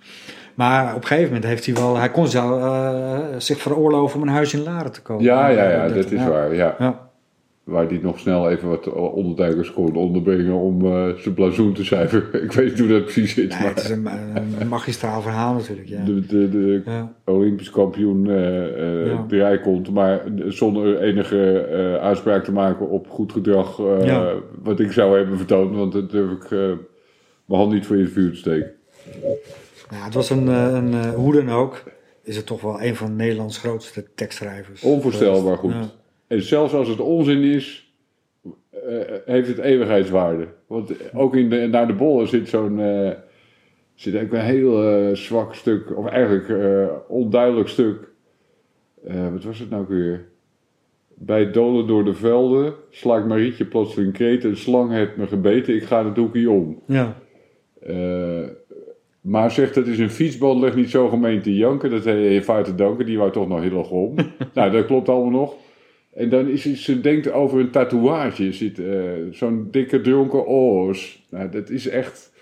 [0.55, 4.27] Maar op een gegeven moment heeft hij wel, hij kon zelf, eh, zich veroorloven om
[4.29, 5.25] een huis in Laren te kopen.
[5.25, 6.29] ja, ja, ja, Dat- dat is ja.
[6.29, 6.55] waar.
[6.55, 6.75] Ja.
[6.79, 7.03] Ja,
[7.65, 12.43] Waar die nog snel even wat onderduikers kon onderbrengen om eh, zijn blazoen te cijferen.
[12.45, 13.49] Ik weet niet hoe dat precies zit.
[13.49, 14.09] nee, maar het is een,
[14.61, 15.89] een magistraal verhaal natuurlijk.
[15.89, 16.05] Ja.
[16.05, 16.83] de, de, de.
[17.25, 21.69] Olympisch kampioen erbij komt, maar zonder enige
[22.03, 23.77] uitspraak te maken op goed gedrag.
[24.63, 28.13] Wat ik zou hebben vertoond, want dat durf ik mijn hand niet voor in het
[28.13, 28.71] vuur te steken.
[29.91, 31.83] Ja, het was een, eh, een eh, hoe dan ook,
[32.23, 34.83] is het toch wel een van Nederlands grootste tekstschrijvers.
[34.83, 35.73] Onvoorstelbaar goed.
[35.73, 35.91] Ja.
[36.27, 37.95] En zelfs als het onzin is,
[38.71, 38.81] eh,
[39.25, 40.49] heeft het eeuwigheidswaarde.
[40.67, 42.81] Want ook in de, naar de bollen zit zo'n.
[43.95, 46.49] zit ook een heel zwak stuk, of eigenlijk
[47.09, 48.09] onduidelijk stuk.
[49.33, 50.29] Wat was het nou weer?
[51.15, 54.45] Bij dolen door de velden slaakt Marietje plotseling kreet.
[54.45, 56.83] Een slang heeft me gebeten, ik ga het hoekje om.
[56.87, 57.17] Ja,
[59.25, 61.91] maar zegt dat is een fietsband, leg niet zo gemeen te janken.
[61.91, 64.15] Dat heeft te danken, die wou toch nog heel erg om.
[64.55, 65.55] nou, dat klopt allemaal nog.
[66.15, 68.53] En dan is het, ze denkt over een tatoeage.
[68.53, 71.27] Zit eh, zo'n dikke dronken oors.
[71.31, 72.33] Nou, dat is echt.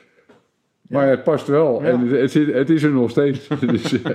[0.88, 1.82] Maar het past wel.
[1.82, 1.88] Ja.
[1.88, 3.48] En het, het, zit- het is er nog steeds.
[3.60, 4.14] dus, eh,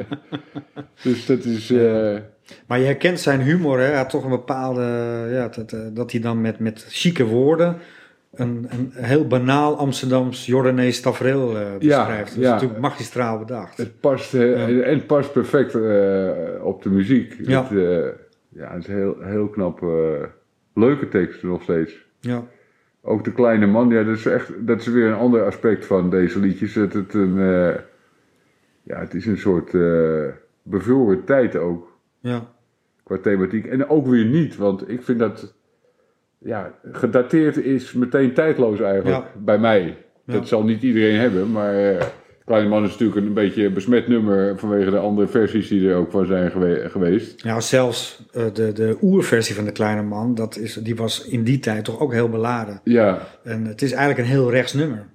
[1.03, 1.69] dus dat is.
[1.71, 2.17] eh,
[2.67, 3.86] Maar je herkent zijn humor, hè?
[3.86, 4.82] Hij had toch een bepaalde,
[5.32, 7.77] ja, dat, dat hij dan met, met chique woorden
[8.39, 12.30] een, een heel banaal Amsterdams Jordanees tafereel eh beschrijft.
[12.30, 12.54] Dat is ja.
[12.54, 13.78] natuurlijk magistraal bedacht.
[13.78, 14.84] Het past, eh, Ja.
[14.84, 17.36] en het past perfect eh, op de muziek.
[17.41, 17.67] Ja.
[17.67, 18.15] Het,
[18.50, 19.80] ja, het is heel, heel knap.
[20.73, 22.06] leuke teksten nog steeds.
[22.19, 22.43] Ja,
[23.02, 26.10] Ook de kleine man, ja, dat is echt, dat is weer een ander aspect van
[26.10, 26.73] deze liedjes.
[26.73, 27.36] Dat het een,
[28.84, 29.71] ja, het is een soort
[30.62, 32.54] bevroren tijd ook, ja,
[33.04, 33.65] qua thematiek.
[33.65, 35.56] En ook weer niet, want ik vind dat,
[36.39, 39.32] ja, gedateerd is meteen tijdloos eigenlijk, Ja.
[39.43, 39.97] bij mij.
[40.26, 40.34] Ja.
[40.34, 42.06] Dat zal niet iedereen hebben, maar eh,
[42.45, 45.95] Kleine Man is natuurlijk een beetje een besmet nummer vanwege de andere versies die er
[45.95, 47.43] ook van zijn gewe- geweest.
[47.43, 51.43] ja zelfs eh, de, de oerversie van de kleine man, dat is, die was in
[51.43, 52.82] die tijd toch ook heel beladen.
[52.84, 55.06] Ja, En het is eigenlijk een heel rechts nummer.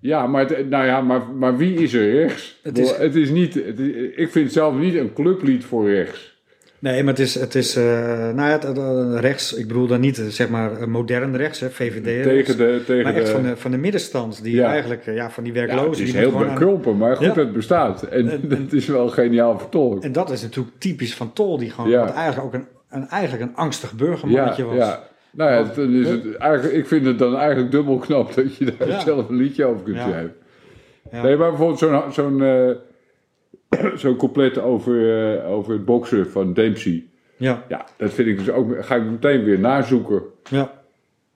[0.00, 2.58] Ja, maar, het- nou ja, maar, maar wie is er rechts?
[2.62, 5.64] Het is- is, het is niet, het is- ik vind het zelf niet een clublied
[5.64, 6.37] voor rechts.
[6.80, 9.86] Nee, maar het is, het is eh, nou ja, het- het- eh, rechts, ik bedoel
[9.86, 13.32] dan niet eh, zeg maar modern rechts, hè, VVD Tegen de, tegen maar echt de,
[13.32, 14.68] van de, van de middenstand, die Ja.
[14.70, 15.90] eigenlijk, ja, van die ja, werklozen.
[15.90, 17.34] het is die heel gewoon aan- bekrompen, maar goed Ja.
[17.34, 18.02] het bestaat.
[18.02, 20.04] En, En- dat is wel geniaal vertolkt.
[20.04, 22.00] En dat is natuurlijk typisch van Tol, die gewoon Ja.
[22.04, 24.76] wat eigenlijk ook een, een, eigenlijk een angstig Ja, burgermannetje was.
[24.76, 25.02] ja.
[25.30, 28.74] Nou ja, dan is het eigenlijk, ik vind het dan eigenlijk dubbel knap dat je
[28.78, 29.00] daar Ja.
[29.00, 30.02] zelf een liedje over kunt Ja.
[30.08, 30.34] schrijven.
[31.12, 31.22] Ja.
[31.22, 32.42] Nee, maar bijvoorbeeld zo'n zo'n
[33.94, 37.04] zo'n couplet over, eh, over het boksen van Dempsey.
[37.36, 40.22] Ja, Ja, dat vind ik dus ook, ga ik meteen weer nazoeken.
[40.50, 40.72] ja,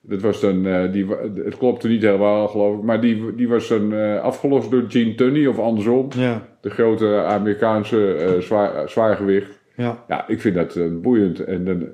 [0.01, 1.05] Dat was dan, eh, die,
[1.43, 5.15] het klopte niet helemaal geloof ik, maar die, die was dan eh, afgelost door Gene
[5.15, 6.07] Tunney of andersom.
[6.15, 9.59] ja, De grote Amerikaanse zwaar, zwaargewicht.
[9.75, 10.03] ja.
[10.07, 11.39] Ja, ik vind dat boeiend.
[11.39, 11.87] En dan,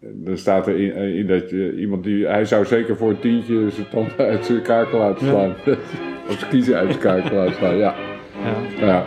[0.00, 2.26] dan staat er in, in dat je, iemand die...
[2.26, 5.32] Hij zou zeker voor een tientje zijn tanden uit zijn kaken laten Ja.
[5.32, 5.50] slaan.
[6.28, 7.94] of zijn kiezen uit zijn kaken laten slaan, ja.
[8.44, 8.86] Ja.
[8.86, 9.04] ja.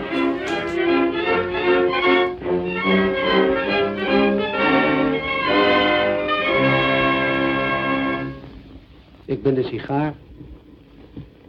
[9.26, 10.14] Ik ben de sigaar.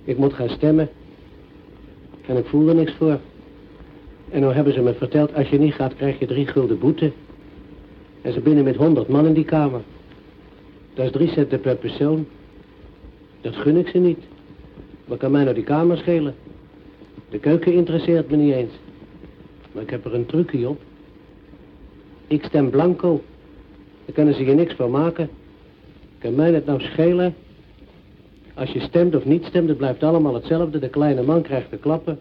[0.04, 0.88] Ik moet gaan stemmen.
[2.26, 3.18] En ik voel er niks voor.
[4.30, 7.12] En nou hebben ze me verteld, als je niet gaat, krijg je drie gulden boete.
[8.22, 9.80] En ze binnen met honderd man in die kamer.
[10.94, 12.26] Dat is drie centen per persoon.
[13.40, 14.18] Dat gun ik ze niet.
[15.04, 16.34] Wat kan mij nou die kamer schelen?
[17.34, 18.72] De keuken interesseert me niet eens.
[19.72, 20.80] Maar ik heb er een trucje op.
[22.26, 23.22] Ik stem blanco.
[24.04, 25.28] Daar kunnen ze je niks van maken.
[26.18, 27.34] Kan mij het nou schelen?
[28.54, 30.78] Als je stemt of niet stemt, het blijft allemaal hetzelfde.
[30.78, 32.18] De kleine man krijgt de klappen.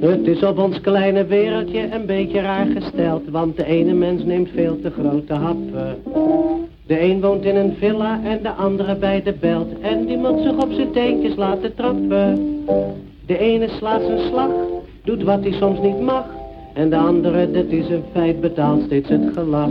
[0.00, 4.50] Het is op ons kleine wereldje een beetje raar gesteld, want de ene mens neemt
[4.50, 6.02] veel te grote happen.
[6.86, 10.40] De een woont in een villa en de andere bij de belt, en die moet
[10.42, 12.64] zich op zijn teentjes laten trappen.
[13.26, 14.50] De ene slaat zijn slag,
[15.04, 16.24] doet wat hij soms niet mag,
[16.72, 19.70] en de andere, dat is een feit, betaalt steeds het gelach.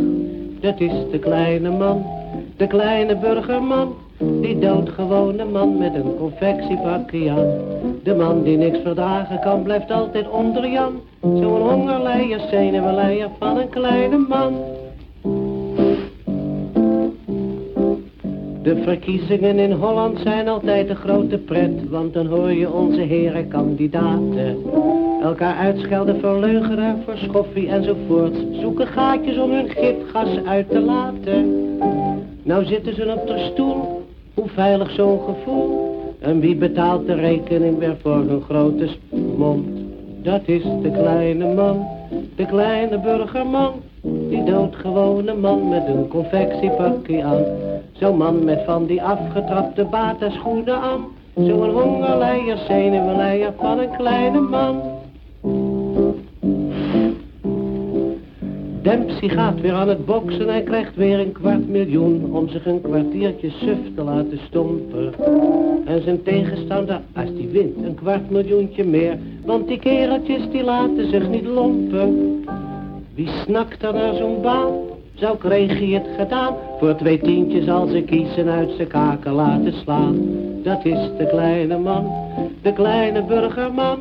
[0.59, 2.05] Dat is de kleine man,
[2.57, 3.93] de kleine burgerman,
[4.41, 7.47] die doodgewone man met een confectiepakje aan.
[8.03, 11.01] De man die niks verdragen kan, blijft altijd onder Jan.
[11.21, 14.53] Zo'n hongerleier, zenuwenleier van een kleine man.
[18.63, 23.47] De verkiezingen in Holland zijn altijd een grote pret, want dan hoor je onze heren
[23.47, 24.57] kandidaten.
[25.21, 28.35] Elkaar uitschelden, verleugenen, voor schoffie enzovoort.
[28.61, 31.77] Zoeken gaatjes om hun gifgas uit te laten.
[32.43, 35.93] Nou zitten ze op de stoel, hoe veilig zo'n gevoel.
[36.19, 38.87] En wie betaalt de rekening weer voor hun grote
[39.37, 39.67] mond?
[40.21, 41.87] Dat is de kleine man,
[42.35, 43.73] de kleine burgerman.
[44.01, 47.43] Die doodgewone man met een confectiepakje aan.
[47.93, 51.05] Zo'n man met van die afgetrapte bata schoenen aan.
[51.35, 54.81] Zo'n hongerleier, zenuwenleier van een kleine man.
[58.81, 62.81] Dempsey gaat weer aan het boksen, hij krijgt weer een kwart miljoen om zich een
[62.81, 65.13] kwartiertje suf te laten stompen.
[65.85, 71.09] En zijn tegenstander, als die wint, een kwart miljoentje meer, want die kereltjes die laten
[71.09, 72.43] zich niet lompen.
[73.15, 74.92] Wie snakt er naar zo'n baan?
[75.13, 79.73] Zou kreeg hij het gedaan, voor twee tientjes als ze kiezen uit zijn kaken laten
[79.73, 80.17] slaan.
[80.63, 82.11] Dat is de kleine man,
[82.61, 83.99] de kleine burgerman,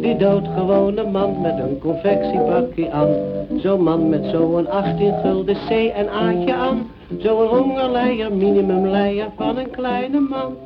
[0.00, 3.08] die doodgewone man met een confectiepakje aan.
[3.56, 6.90] Zo'n man met zo'n 18 gulden C en A'tje aan.
[7.18, 10.56] Zo'n hongerleier, minimumleier van een kleine man.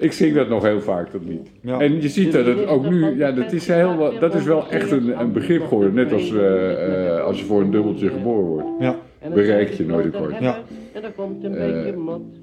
[0.00, 1.50] Ik zing dat nog heel vaak, dat lied.
[1.62, 1.78] Ja.
[1.80, 4.68] En je ziet dat het ook nu, ja, dat is, heel, wel- dat is wel
[4.70, 5.94] echt een, een begrip geworden.
[5.94, 8.66] Net als eh, eh, als je voor een dubbeltje geboren wordt.
[8.80, 8.96] Ja,
[9.34, 10.34] Bereik je nooit akkoord.
[10.40, 10.58] Ja.
[10.92, 11.94] En komt een Eh.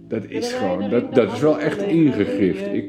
[0.07, 2.73] Dat is gewoon, dat, dat is wel echt ingegrift.
[2.73, 2.85] Ik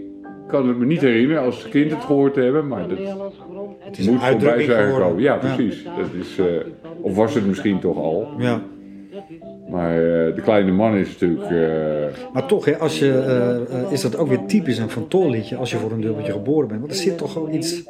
[0.48, 3.16] kan het me niet herinneren als kind het gehoord te hebben, maar dat is een
[3.16, 5.02] moet voorbij uitdrukking zijn geworden.
[5.06, 5.22] gekomen.
[5.22, 5.54] Ja, Ja.
[5.54, 5.84] precies.
[5.84, 6.44] Dat is, eh,
[7.00, 8.28] of was het misschien toch al.
[8.38, 8.62] ja.
[9.68, 11.50] Maar eh, de kleine man is natuurlijk...
[11.50, 15.30] eh, Maar toch, hè, als je, eh, is dat ook weer typisch een Van Tol
[15.30, 16.80] liedje als je voor een dubbeltje geboren bent.
[16.80, 17.82] Want er zit toch wel iets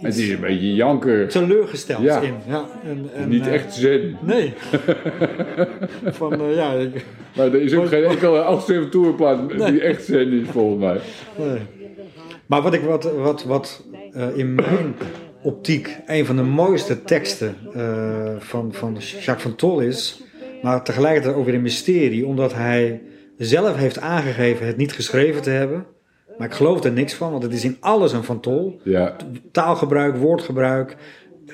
[0.00, 1.28] het is een beetje janker.
[1.28, 2.20] teleurgesteld Ja.
[2.20, 2.34] in.
[2.48, 4.16] Ja, en, en, Niet echt zen.
[4.22, 4.52] Nee.
[6.04, 7.04] Van, ja, ik-
[7.36, 10.98] Maar er is ook geen enkele afstemtoerplaat die echt zen is volgens mij.
[11.46, 11.58] nee.
[12.46, 13.84] Maar wat, ik, wat, wat, wat
[14.34, 14.94] in mijn
[15.42, 17.54] optiek een van de mooiste teksten
[18.38, 20.22] van, van Jacques van Tol is,
[20.62, 23.02] maar tegelijkertijd ook weer een mysterie, omdat hij
[23.36, 25.86] zelf heeft aangegeven het niet geschreven te hebben.
[26.38, 28.80] Maar ik geloof er niks van, want het is in alles een Van Tol.
[28.84, 29.16] Ja,
[29.52, 30.96] taalgebruik, woordgebruik.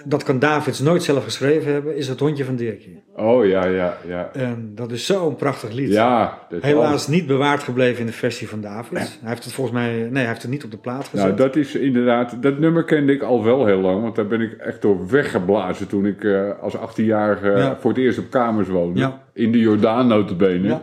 [0.05, 3.03] Dat kan Davids nooit zelf geschreven hebben, is Het Hondje van Dirkie.
[3.17, 4.31] Oh ja, ja, ja.
[4.33, 5.89] En dat is zo'n prachtig lied.
[5.93, 9.19] Ja, Helaas niet bewaard gebleven in de versie van Davids.
[9.21, 11.25] Hij heeft het volgens mij, nee, hij heeft het niet op de plaat gezet.
[11.27, 14.41] Nou, dat is inderdaad, dat nummer kende ik al wel heel lang, want daar ben
[14.41, 17.77] ik echt door weggeblazen toen ik eh, als 18-jarige Ja.
[17.81, 19.01] voor het eerst op kamers woonde.
[19.01, 19.23] Ja.
[19.33, 20.81] In de Jordaan notabene.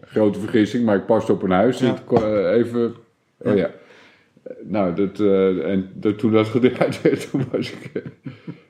[0.00, 1.80] Grote vergissing, maar ik paste op een huis.
[1.80, 2.94] Eh, even,
[3.38, 3.70] oh ja.
[4.64, 8.02] Nou, dat, eh, en dat, toen dat gedraaid werd, toen was ik, eh,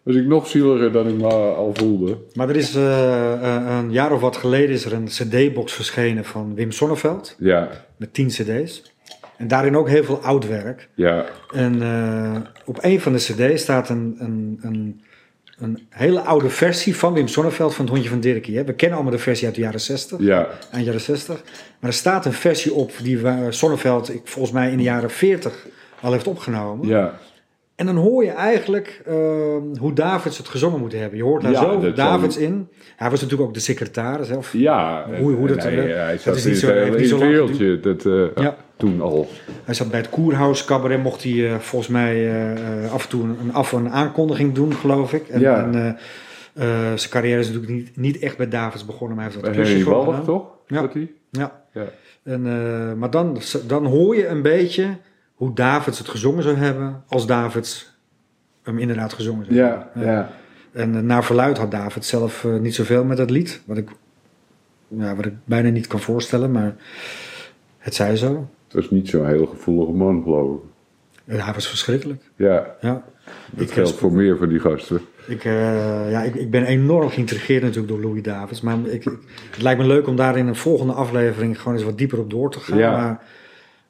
[0.02, 2.16] was ik nog zieliger dan ik me al voelde.
[2.34, 6.24] Maar er is eh, eh, een jaar of wat geleden is er een cd-box verschenen
[6.24, 7.36] van Wim Sonneveld.
[7.38, 8.92] Ja, Met 10 cd's.
[9.36, 10.88] En daarin ook heel veel oud werk.
[10.94, 15.00] ja, En eh, op een van de cd's staat een, een, een,
[15.60, 18.56] een hele oude versie van Wim Sonneveld van het Hondje van Dirkie.
[18.56, 18.64] Hè.
[18.64, 20.18] We kennen allemaal de versie uit de jaren 60.
[20.20, 21.42] ja, eind jaren 60.
[21.80, 25.10] Maar er staat een versie op die wa- Sonneveld ik, volgens mij in de jaren
[25.10, 25.66] 40
[26.00, 26.88] al heeft opgenomen.
[26.88, 27.18] ja.
[27.76, 31.18] En dan hoor je eigenlijk ehm, hoe Davids het gezongen moet hebben.
[31.18, 32.68] Je hoort daar Ja, zo Davids zal- in.
[32.96, 34.28] Hij was natuurlijk ook de secretaris.
[34.28, 37.18] Hè, of- Ja, Hoe- hoe dat- hij, dat- hij dat is niet zo- in het
[37.18, 38.56] wereldje, dat, eh, Ja.
[38.80, 39.28] Toen al.
[39.64, 41.02] Hij zat bij het Koerhuis Cabaret.
[41.02, 44.74] Mocht hij eh, volgens mij eh, eh, af en toe een, af- een aankondiging doen,
[44.74, 45.28] geloof ik.
[45.28, 45.64] En, Ja.
[45.64, 45.98] en,
[46.98, 49.16] zijn carrière is natuurlijk niet, niet echt bij Davids begonnen.
[49.16, 50.46] Maar hij heeft wat Henry klusjes voor Wallig, toch?
[50.66, 50.80] Ja.
[50.80, 51.10] Dat hij?
[51.30, 51.62] Ja.
[51.72, 51.84] Ja.
[52.22, 52.42] En,
[52.98, 54.96] maar dan, dan hoor je een beetje
[55.34, 57.98] hoe Davids het gezongen zou hebben als Davids
[58.62, 60.12] hem inderdaad gezongen zou Ja, hebben.
[60.12, 60.30] ja.
[60.72, 63.60] En naar verluid had David zelf niet zoveel met dat lied.
[63.64, 63.88] Wat ik,
[64.88, 66.74] ja, wat ik bijna niet kan voorstellen, maar
[67.78, 68.48] het zij zo.
[68.70, 70.60] Het was niet zo'n heel gevoelige man, geloof ik.
[71.24, 72.22] En hij was verschrikkelijk.
[72.36, 73.04] Ja, Ja.
[73.50, 75.00] dat Ik, geldt voor meer van die gasten.
[75.26, 78.60] Ik, eh, ja, ik, ik ben enorm geïntrigeerd natuurlijk door Louis Davids.
[78.60, 79.18] Maar ik, ik-
[79.50, 82.30] het lijkt me leuk om daar in een volgende aflevering gewoon eens wat dieper op
[82.30, 82.78] door te gaan.
[82.78, 82.90] Ja.
[82.96, 83.22] Maar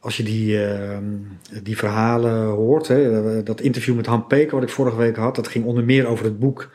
[0.00, 0.98] als je die, eh,
[1.62, 5.48] die verhalen hoort, hè, dat interview met Han Peker wat ik vorige week had, dat
[5.48, 6.70] ging onder meer over het boek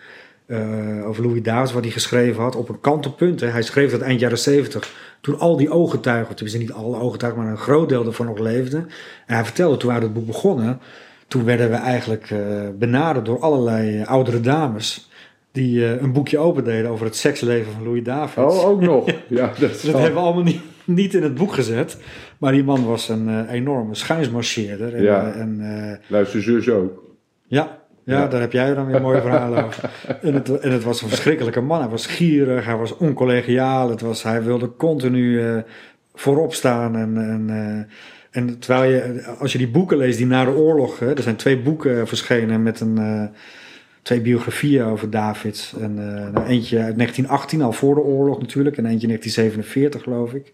[0.45, 3.39] eh, over Louis Davids wat hij geschreven had op een kantelpunt.
[3.39, 3.47] Hè.
[3.47, 7.51] Hij schreef dat eind jaren zeventig, toen al die ooggetuigen, tenminste niet alle ooggetuigen, maar
[7.51, 8.79] een groot deel ervan nog leefden.
[9.25, 10.79] En hij vertelde toen we het boek begonnen,
[11.27, 12.39] toen werden we eigenlijk eh,
[12.79, 15.09] benaderd door allerlei eh, oudere dames.
[15.51, 18.55] Die een boekje opendeden over het seksleven van Louis Davids.
[18.55, 19.05] Oh, ook nog.
[19.27, 21.97] Ja, dat, Dat hebben we allemaal niet, niet in het boek gezet.
[22.37, 24.93] Maar die man was een enorme schuinsmarcheerder.
[24.95, 25.31] En, Ja.
[25.31, 27.03] en, Luister zus ook.
[27.47, 28.27] ja, ja, Ja.
[28.27, 29.89] daar heb jij dan weer mooie verhalen over.
[30.21, 31.79] En het, en het was een verschrikkelijke man.
[31.79, 33.89] Hij was gierig, hij was oncollegiaal.
[33.89, 35.57] Het was, hij wilde continu eh,
[36.13, 36.95] voorop staan.
[36.95, 40.99] En, en, eh, en terwijl je, als je die boeken leest die na de oorlog...
[40.99, 43.29] Hè, er zijn twee boeken eh, verschenen met een...
[44.01, 45.73] Twee biografieën over Davids.
[45.79, 45.93] En,
[46.33, 48.77] nou, eentje uit 1918, al voor de oorlog natuurlijk.
[48.77, 50.53] En eentje 1947, geloof ik.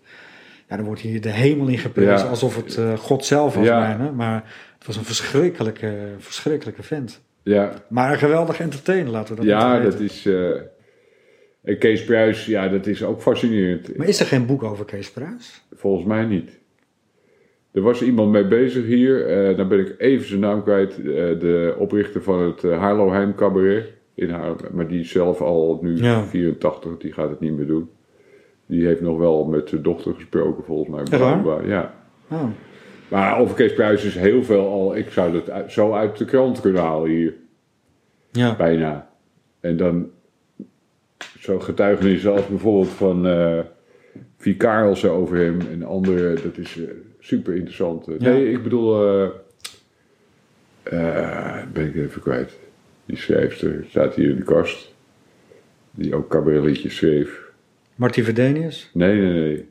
[0.70, 2.14] Ja, dan wordt hier de hemel in geprezen.
[2.26, 2.30] Ja.
[2.30, 3.80] Alsof het God zelf was Ja.
[3.80, 4.12] bijna.
[4.12, 4.44] Maar
[4.78, 7.22] het was een verschrikkelijke, verschrikkelijke vent.
[7.44, 10.26] Ja, Maar een geweldig entertainer, laten we dat ja dat is...
[10.26, 10.50] eh,
[11.64, 13.98] en Kees Pruis, ja, dat is ook fascinerend.
[13.98, 15.62] Maar is er geen boek over Kees Pruis?
[15.76, 16.60] Volgens mij niet.
[17.72, 20.98] Er was iemand mee bezig hier, eh dan ben ik even zijn naam kwijt.
[20.98, 21.04] eh,
[21.40, 23.94] de oprichter van het uh, Cabaret.
[24.14, 26.24] In Haar, maar die is zelf al nu Ja.
[26.24, 27.90] 84, die gaat het niet meer doen.
[28.66, 31.20] Die heeft nog wel met zijn dochter gesproken, volgens mij.
[31.20, 31.94] Blijkbaar, Ja.
[32.30, 32.44] Oh.
[33.12, 34.96] Maar over Kees Pruis is heel veel al.
[34.96, 37.34] Ik zou dat zo uit de krant kunnen halen hier,
[38.32, 38.56] Ja.
[38.56, 39.10] bijna.
[39.60, 40.10] En dan
[41.40, 43.22] zo getuigenissen als bijvoorbeeld van
[44.58, 46.34] Karelsen over hem en andere.
[46.42, 46.84] Dat is eh,
[47.20, 48.06] super interessant.
[48.06, 48.30] Ja.
[48.30, 49.14] Nee, ik bedoel.
[50.84, 52.60] eh, ben ik even kwijt.
[53.06, 54.94] Die schrijfster staat hier in de kast.
[55.92, 57.50] Die ook cabaretliedjes schreef.
[57.96, 58.90] Marty Verdenius?
[58.94, 59.68] Nee, nee, nee.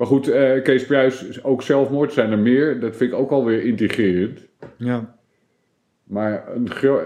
[0.00, 2.80] Maar goed, eh, Kees Pruis, is ook zelfmoord zijn er meer.
[2.80, 4.40] Dat vind ik ook alweer intrigerend.
[4.76, 5.16] Ja.
[6.04, 6.44] Maar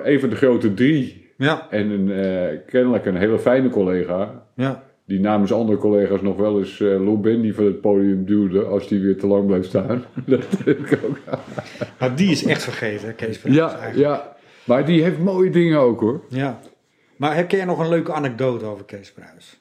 [0.05, 1.67] een van de grote drie Ja.
[1.71, 4.83] en een, eh, kennelijk een hele fijne collega, Ja.
[5.07, 8.89] die namens andere collega's nog wel eens eh Lou Bendy van het podium duwde als
[8.89, 10.05] die weer te lang bleef staan.
[10.27, 11.19] dat heb ik ook.
[11.99, 13.57] Maar die is echt vergeten, Kees Pruis.
[13.57, 13.97] Ja, eigenlijk.
[13.99, 16.21] ja, maar die heeft mooie dingen ook hoor.
[16.29, 16.61] ja.
[17.17, 19.61] Maar heb jij nog een leuke anekdote over Kees Pruis?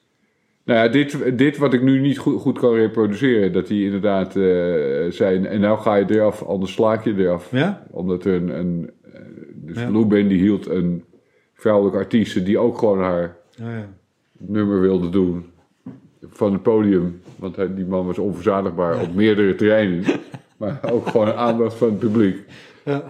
[0.64, 4.36] Nou ja, dit, dit wat ik nu niet goed, goed kan reproduceren, dat hij inderdaad
[4.36, 7.50] eh zijn, en nou ga je eraf, anders slaak je eraf.
[7.50, 7.86] Ja?
[7.90, 9.20] Omdat er een, een eh,
[9.54, 9.90] dus Ja.
[9.90, 11.04] Lou Bendy hield een
[11.54, 13.88] vrouwelijke artieste die ook gewoon haar Oh, ja.
[14.38, 15.46] nummer wilde doen
[16.22, 17.20] van het podium.
[17.36, 20.04] Want hij, die man was onverzadigbaar op meerdere terreinen.
[20.56, 22.38] maar ook gewoon aandacht van het publiek.
[22.84, 23.04] Ja.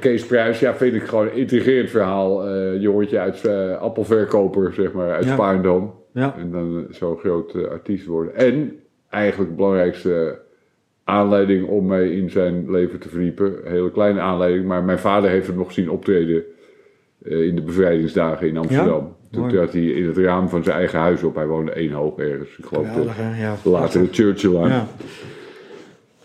[0.00, 2.48] Kees Pruis, ja, vind ik gewoon een intrigerend verhaal.
[2.48, 5.32] Eh jongetje uit eh, appelverkoper, zeg maar, uit Ja.
[5.32, 5.94] Spaarndam.
[6.12, 6.34] Ja.
[6.38, 8.34] En dan eh, zo'n groot artiest worden.
[8.34, 8.76] En
[9.08, 10.38] eigenlijk de belangrijkste
[11.04, 13.66] aanleiding om mij in zijn leven te verdiepen.
[13.66, 16.42] Een hele kleine aanleiding, maar mijn vader heeft hem nog zien optreden
[17.22, 19.16] in de bevrijdingsdagen in Amsterdam.
[19.30, 21.34] Toen trad hij in het raam van zijn eigen huis op.
[21.34, 22.58] Hij woonde één hoog ergens.
[22.58, 23.16] Ik geloof Geweldig?
[23.38, 23.86] Ja.
[23.86, 24.68] de Churchill aan.
[24.68, 24.86] Ja.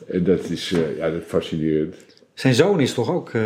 [0.07, 1.95] En dat is ja, dat is fascinerend.
[2.40, 3.42] Zijn zoon is toch ook eh,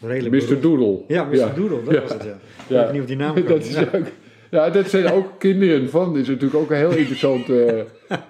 [0.00, 0.40] redelijk Mr.
[0.58, 0.62] beroemd?
[0.62, 1.02] Doodle.
[1.08, 1.54] Ja, Mr.
[1.54, 2.00] Doodle, dat Ja.
[2.00, 2.38] was het, ja.
[2.68, 2.78] Ja.
[2.80, 3.64] Ik weet niet of die naam dat komt.
[3.64, 3.88] is ja.
[3.94, 4.06] ook,
[4.50, 6.16] ja, dat zijn ook kinderen van.
[6.16, 7.48] is natuurlijk ook een heel interessant.
[7.50, 7.80] eh,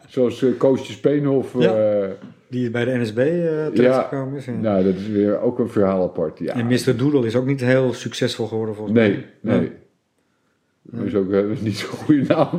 [0.08, 1.54] zoals uh, Koosje Speenhof.
[1.58, 2.00] Ja.
[2.02, 2.08] eh,
[2.48, 4.44] Die bij de NSB eh terechtgekomen is.
[4.44, 4.52] ja.
[4.52, 6.38] nou, dat is weer ook een verhaal apart.
[6.38, 6.54] Ja.
[6.54, 6.96] En Mr.
[6.96, 9.08] Doodle is ook niet heel succesvol geworden volgens mij.
[9.08, 9.72] Nee, nee.
[10.82, 12.50] Dat is ook eh, niet zo'n goede naam.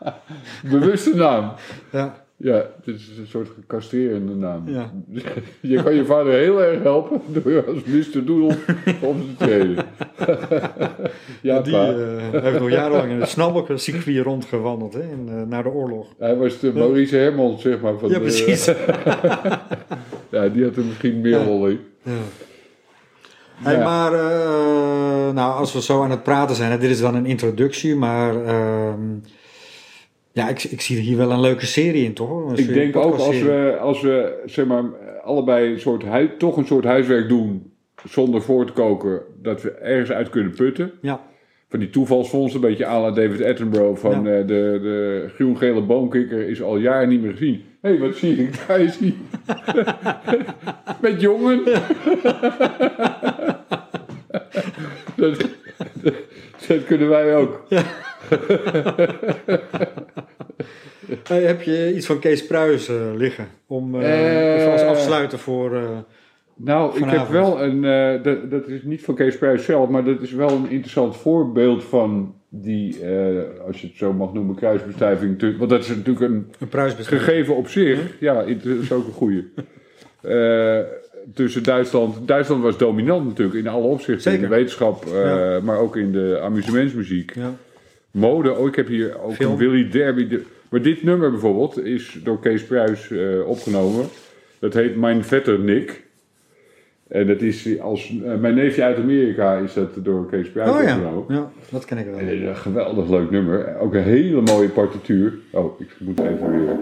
[0.70, 1.52] Bewuste naam.
[1.92, 4.62] Ja, Ja, het is een soort gecastrerende naam.
[4.68, 4.92] Ja.
[5.60, 8.24] Je kan je vader heel erg helpen door als Mr.
[8.24, 8.56] Doodle
[9.00, 9.84] op te treden.
[11.42, 15.68] ja, die eh, heeft nog jarenlang in het snabbelcircuit rondgewandeld hè, in, eh, na de
[15.68, 16.06] oorlog.
[16.18, 17.98] Hij was de Maurice Hermans, zeg maar.
[17.98, 18.64] Van Ja, de- precies.
[20.30, 21.78] ja, die had er misschien meer lol in.
[22.02, 22.12] Ja.
[23.54, 23.84] Hey, Ja.
[23.84, 27.26] Maar eh, nou, als we zo aan het praten zijn, hè, dit is dan een
[27.26, 29.00] introductie, maar ehm,
[30.36, 32.50] ja, ik, ik zie hier wel een leuke serie in, toch?
[32.50, 34.84] Een Ik denk ook als we, als we zeg maar,
[35.24, 36.04] allebei een soort
[36.38, 37.72] toch een soort huiswerk doen
[38.08, 40.92] zonder voor te koken, dat we ergens uit kunnen putten.
[41.00, 41.20] Ja,
[41.68, 44.38] Van die toevalsfondsen, een beetje à la David Attenborough van Ja.
[44.38, 47.62] eh, de, de groen-gele boomkikker is al jaren niet meer gezien.
[47.80, 48.60] Hé, hey, wat zie ik?
[48.68, 49.14] Daar is hij.
[51.10, 51.64] Met jongen.
[55.16, 55.36] dat,
[56.02, 56.14] dat,
[56.68, 57.64] dat kunnen wij ook.
[61.28, 63.46] Hey, heb je iets van Kees Pruis eh, liggen?
[63.66, 65.74] Om eh Eh, als afsluiten voor...
[65.76, 65.82] eh,
[66.56, 67.84] Nou, ik heb wel een.
[67.84, 71.16] eh, dat, dat is niet van Kees Pruis zelf, maar dat is wel een interessant
[71.16, 75.38] voorbeeld van die, eh, als je het zo mag noemen, kruisbestuiving.
[75.38, 78.00] tu- Want dat is natuurlijk een een gegeven op zich.
[78.20, 79.44] Ja, het is ook een goeie.
[80.22, 80.78] Eh,
[81.34, 82.28] tussen Duitsland.
[82.28, 84.32] Duitsland was dominant natuurlijk in alle opzichten.
[84.32, 85.60] In de wetenschap, eh, Ja.
[85.62, 87.34] maar ook in de amusementsmuziek.
[87.34, 87.54] Ja.
[88.20, 89.52] Mode, oh, ik heb hier ook Film.
[89.52, 90.28] een Willy Derby.
[90.28, 94.04] De- maar dit nummer bijvoorbeeld is door Kees Pruis eh, opgenomen.
[94.58, 96.04] Dat heet Mijn Vetter Nick.
[97.08, 100.82] En dat is als eh, mijn neefje uit Amerika is dat door Kees Pruis Oh
[100.82, 100.96] ja.
[100.96, 101.34] opgenomen.
[101.34, 102.18] ja, dat ken ik wel.
[102.18, 103.78] En een geweldig leuk nummer.
[103.78, 105.34] Ook een hele mooie partituur.
[105.50, 106.76] Oh, ik moet even weer.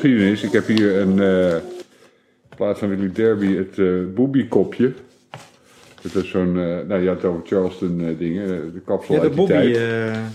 [0.00, 0.42] Geschiedenis.
[0.42, 4.92] Ik heb hier een, eh, in plaats van Willy Derby, het eh Boobie-kopje.
[6.02, 9.26] Dat is zo'n, eh, nou je had het over Charleston dingen, de kapsel Ja, de
[9.26, 9.76] uit die Bobby, tijd.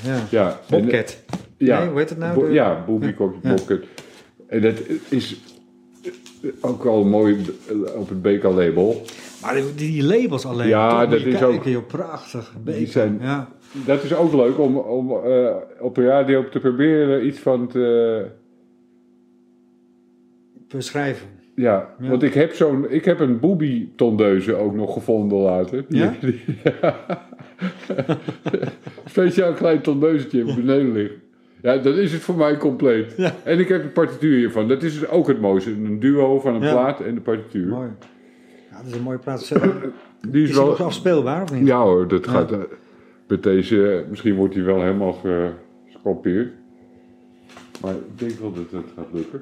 [0.03, 0.17] ja.
[0.29, 1.17] ja, en- Bobcat.
[1.57, 2.33] ja, Nee, hoe heet het nou?
[2.39, 3.53] Bo- De- ja, Boobie-kopje, Ja.
[3.53, 3.79] Bobcat.
[4.47, 4.73] En dat
[5.09, 5.35] is
[6.61, 7.37] ook al mooi
[7.95, 9.01] op het BK-label.
[9.41, 10.67] Maar die, labels alleen.
[10.67, 12.53] Ja, dat is ook- joh, prachtig.
[12.63, 12.87] Beker.
[12.87, 13.49] zijn- Ja.
[13.85, 18.25] Dat is ook leuk om, om eh, op de radio te proberen iets van te...
[20.75, 21.27] Beschrijven.
[21.55, 22.09] Ja, Ja.
[22.09, 25.85] want ik heb zo'n, ik heb een boobie tondeuze ook nog gevonden later.
[25.89, 26.13] Die- Ja?
[26.21, 26.41] die-
[29.05, 31.21] Speciaal klein tondeuzetje beneden liggen.
[31.61, 33.13] Ja, dan is het voor mij compleet.
[33.17, 33.33] Ja.
[33.43, 34.67] En ik heb de partituur hiervan.
[34.67, 35.71] Dat is dus ook het mooiste.
[35.71, 37.67] Een duo van een plaat en de partituur.
[37.67, 37.89] Mooi.
[38.71, 39.51] Ja, dat is een mooie plaats.
[39.51, 40.77] Is Die die is wel...
[40.77, 41.67] afspeelbaar of niet?
[41.67, 42.51] Ja hoor, dat gaat...
[42.51, 42.57] eh,
[43.27, 45.19] met deze, misschien wordt hij wel helemaal
[45.85, 46.51] gescalpeerd.
[47.81, 49.41] Maar ik denk wel dat het gaat lukken.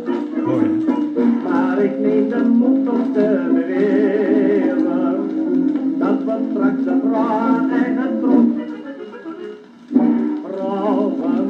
[1.43, 5.29] Maar ik neem de moed om te beweren.
[5.97, 8.69] Dat we straks de vrouw aan eigen trots.
[10.43, 11.49] Vrouwen,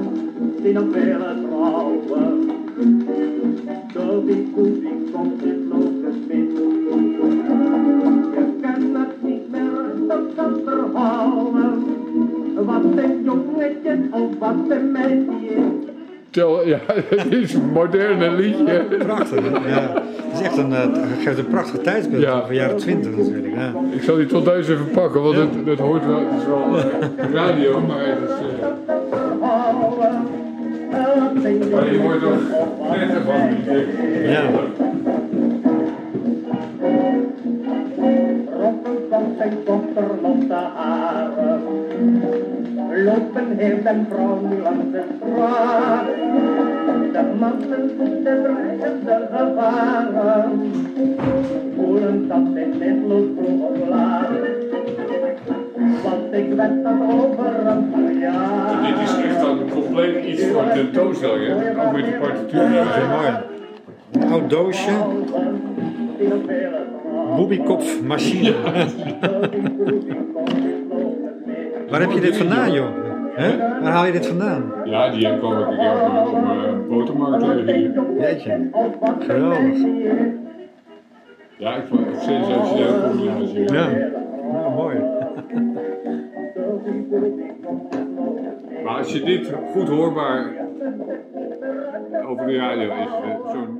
[0.62, 2.50] die nog willen trouwen.
[3.94, 6.52] Door die koe die komt in losgespit.
[8.34, 11.84] Je kan het niet meer rustig kan verhouden.
[12.66, 15.90] Wat een jongetje of wat een meisje.
[16.32, 16.80] Tel, ja,
[17.16, 18.84] het is een moderne liedje.
[19.00, 19.40] Prachtig.
[19.68, 19.94] Ja.
[20.32, 22.40] Het is echt een, eh, het geeft een prachtig tijdsbeeld Ja.
[22.40, 23.54] van de jaren 20 natuurlijk.
[23.56, 23.74] Ja.
[23.92, 26.20] Ik zal die tot deze even pakken, want het, dat hoort wel.
[26.20, 28.36] Het is wel eh, radio, maar het is.
[28.60, 28.68] eh.
[31.72, 33.50] Maar je wordt toch net ervan.
[34.32, 34.44] Ja.
[38.92, 41.62] Rokken van zijn dochter losse haren.
[43.04, 46.06] Lopen heer en vrouw nu langs de straat.
[47.14, 50.72] De mannen voeten dreigen de gevaren.
[51.76, 54.30] Voelen dat dit niet loopt vroeg of laat.
[56.04, 58.82] Want ik weet dat over een paar jaar.
[58.82, 61.86] Dit is echt dan compleet iets voor een tentoonstelling, hè?
[61.86, 62.74] Ook met de partituur.
[62.74, 63.30] Dat is mooi.
[64.12, 64.92] Een oud doosje.
[67.36, 68.54] Boebiekopf machine.
[71.90, 72.88] Waar heb je dit vandaan, joh?
[73.36, 73.58] Hè?
[73.58, 74.74] Waar haal je dit vandaan?
[74.84, 78.04] Ja, die kwam ik op een uh, botermarkt tegen hier.
[78.20, 78.70] Jeetje.
[79.20, 79.78] Geweldig.
[81.58, 83.74] Ja, ik vond het sensationeel combinatie.
[83.74, 83.90] Ja.
[84.54, 84.98] Ja, mooi.
[88.84, 90.52] Maar als je dit goed hoorbaar
[92.28, 93.80] over de radio is, eh, zo'n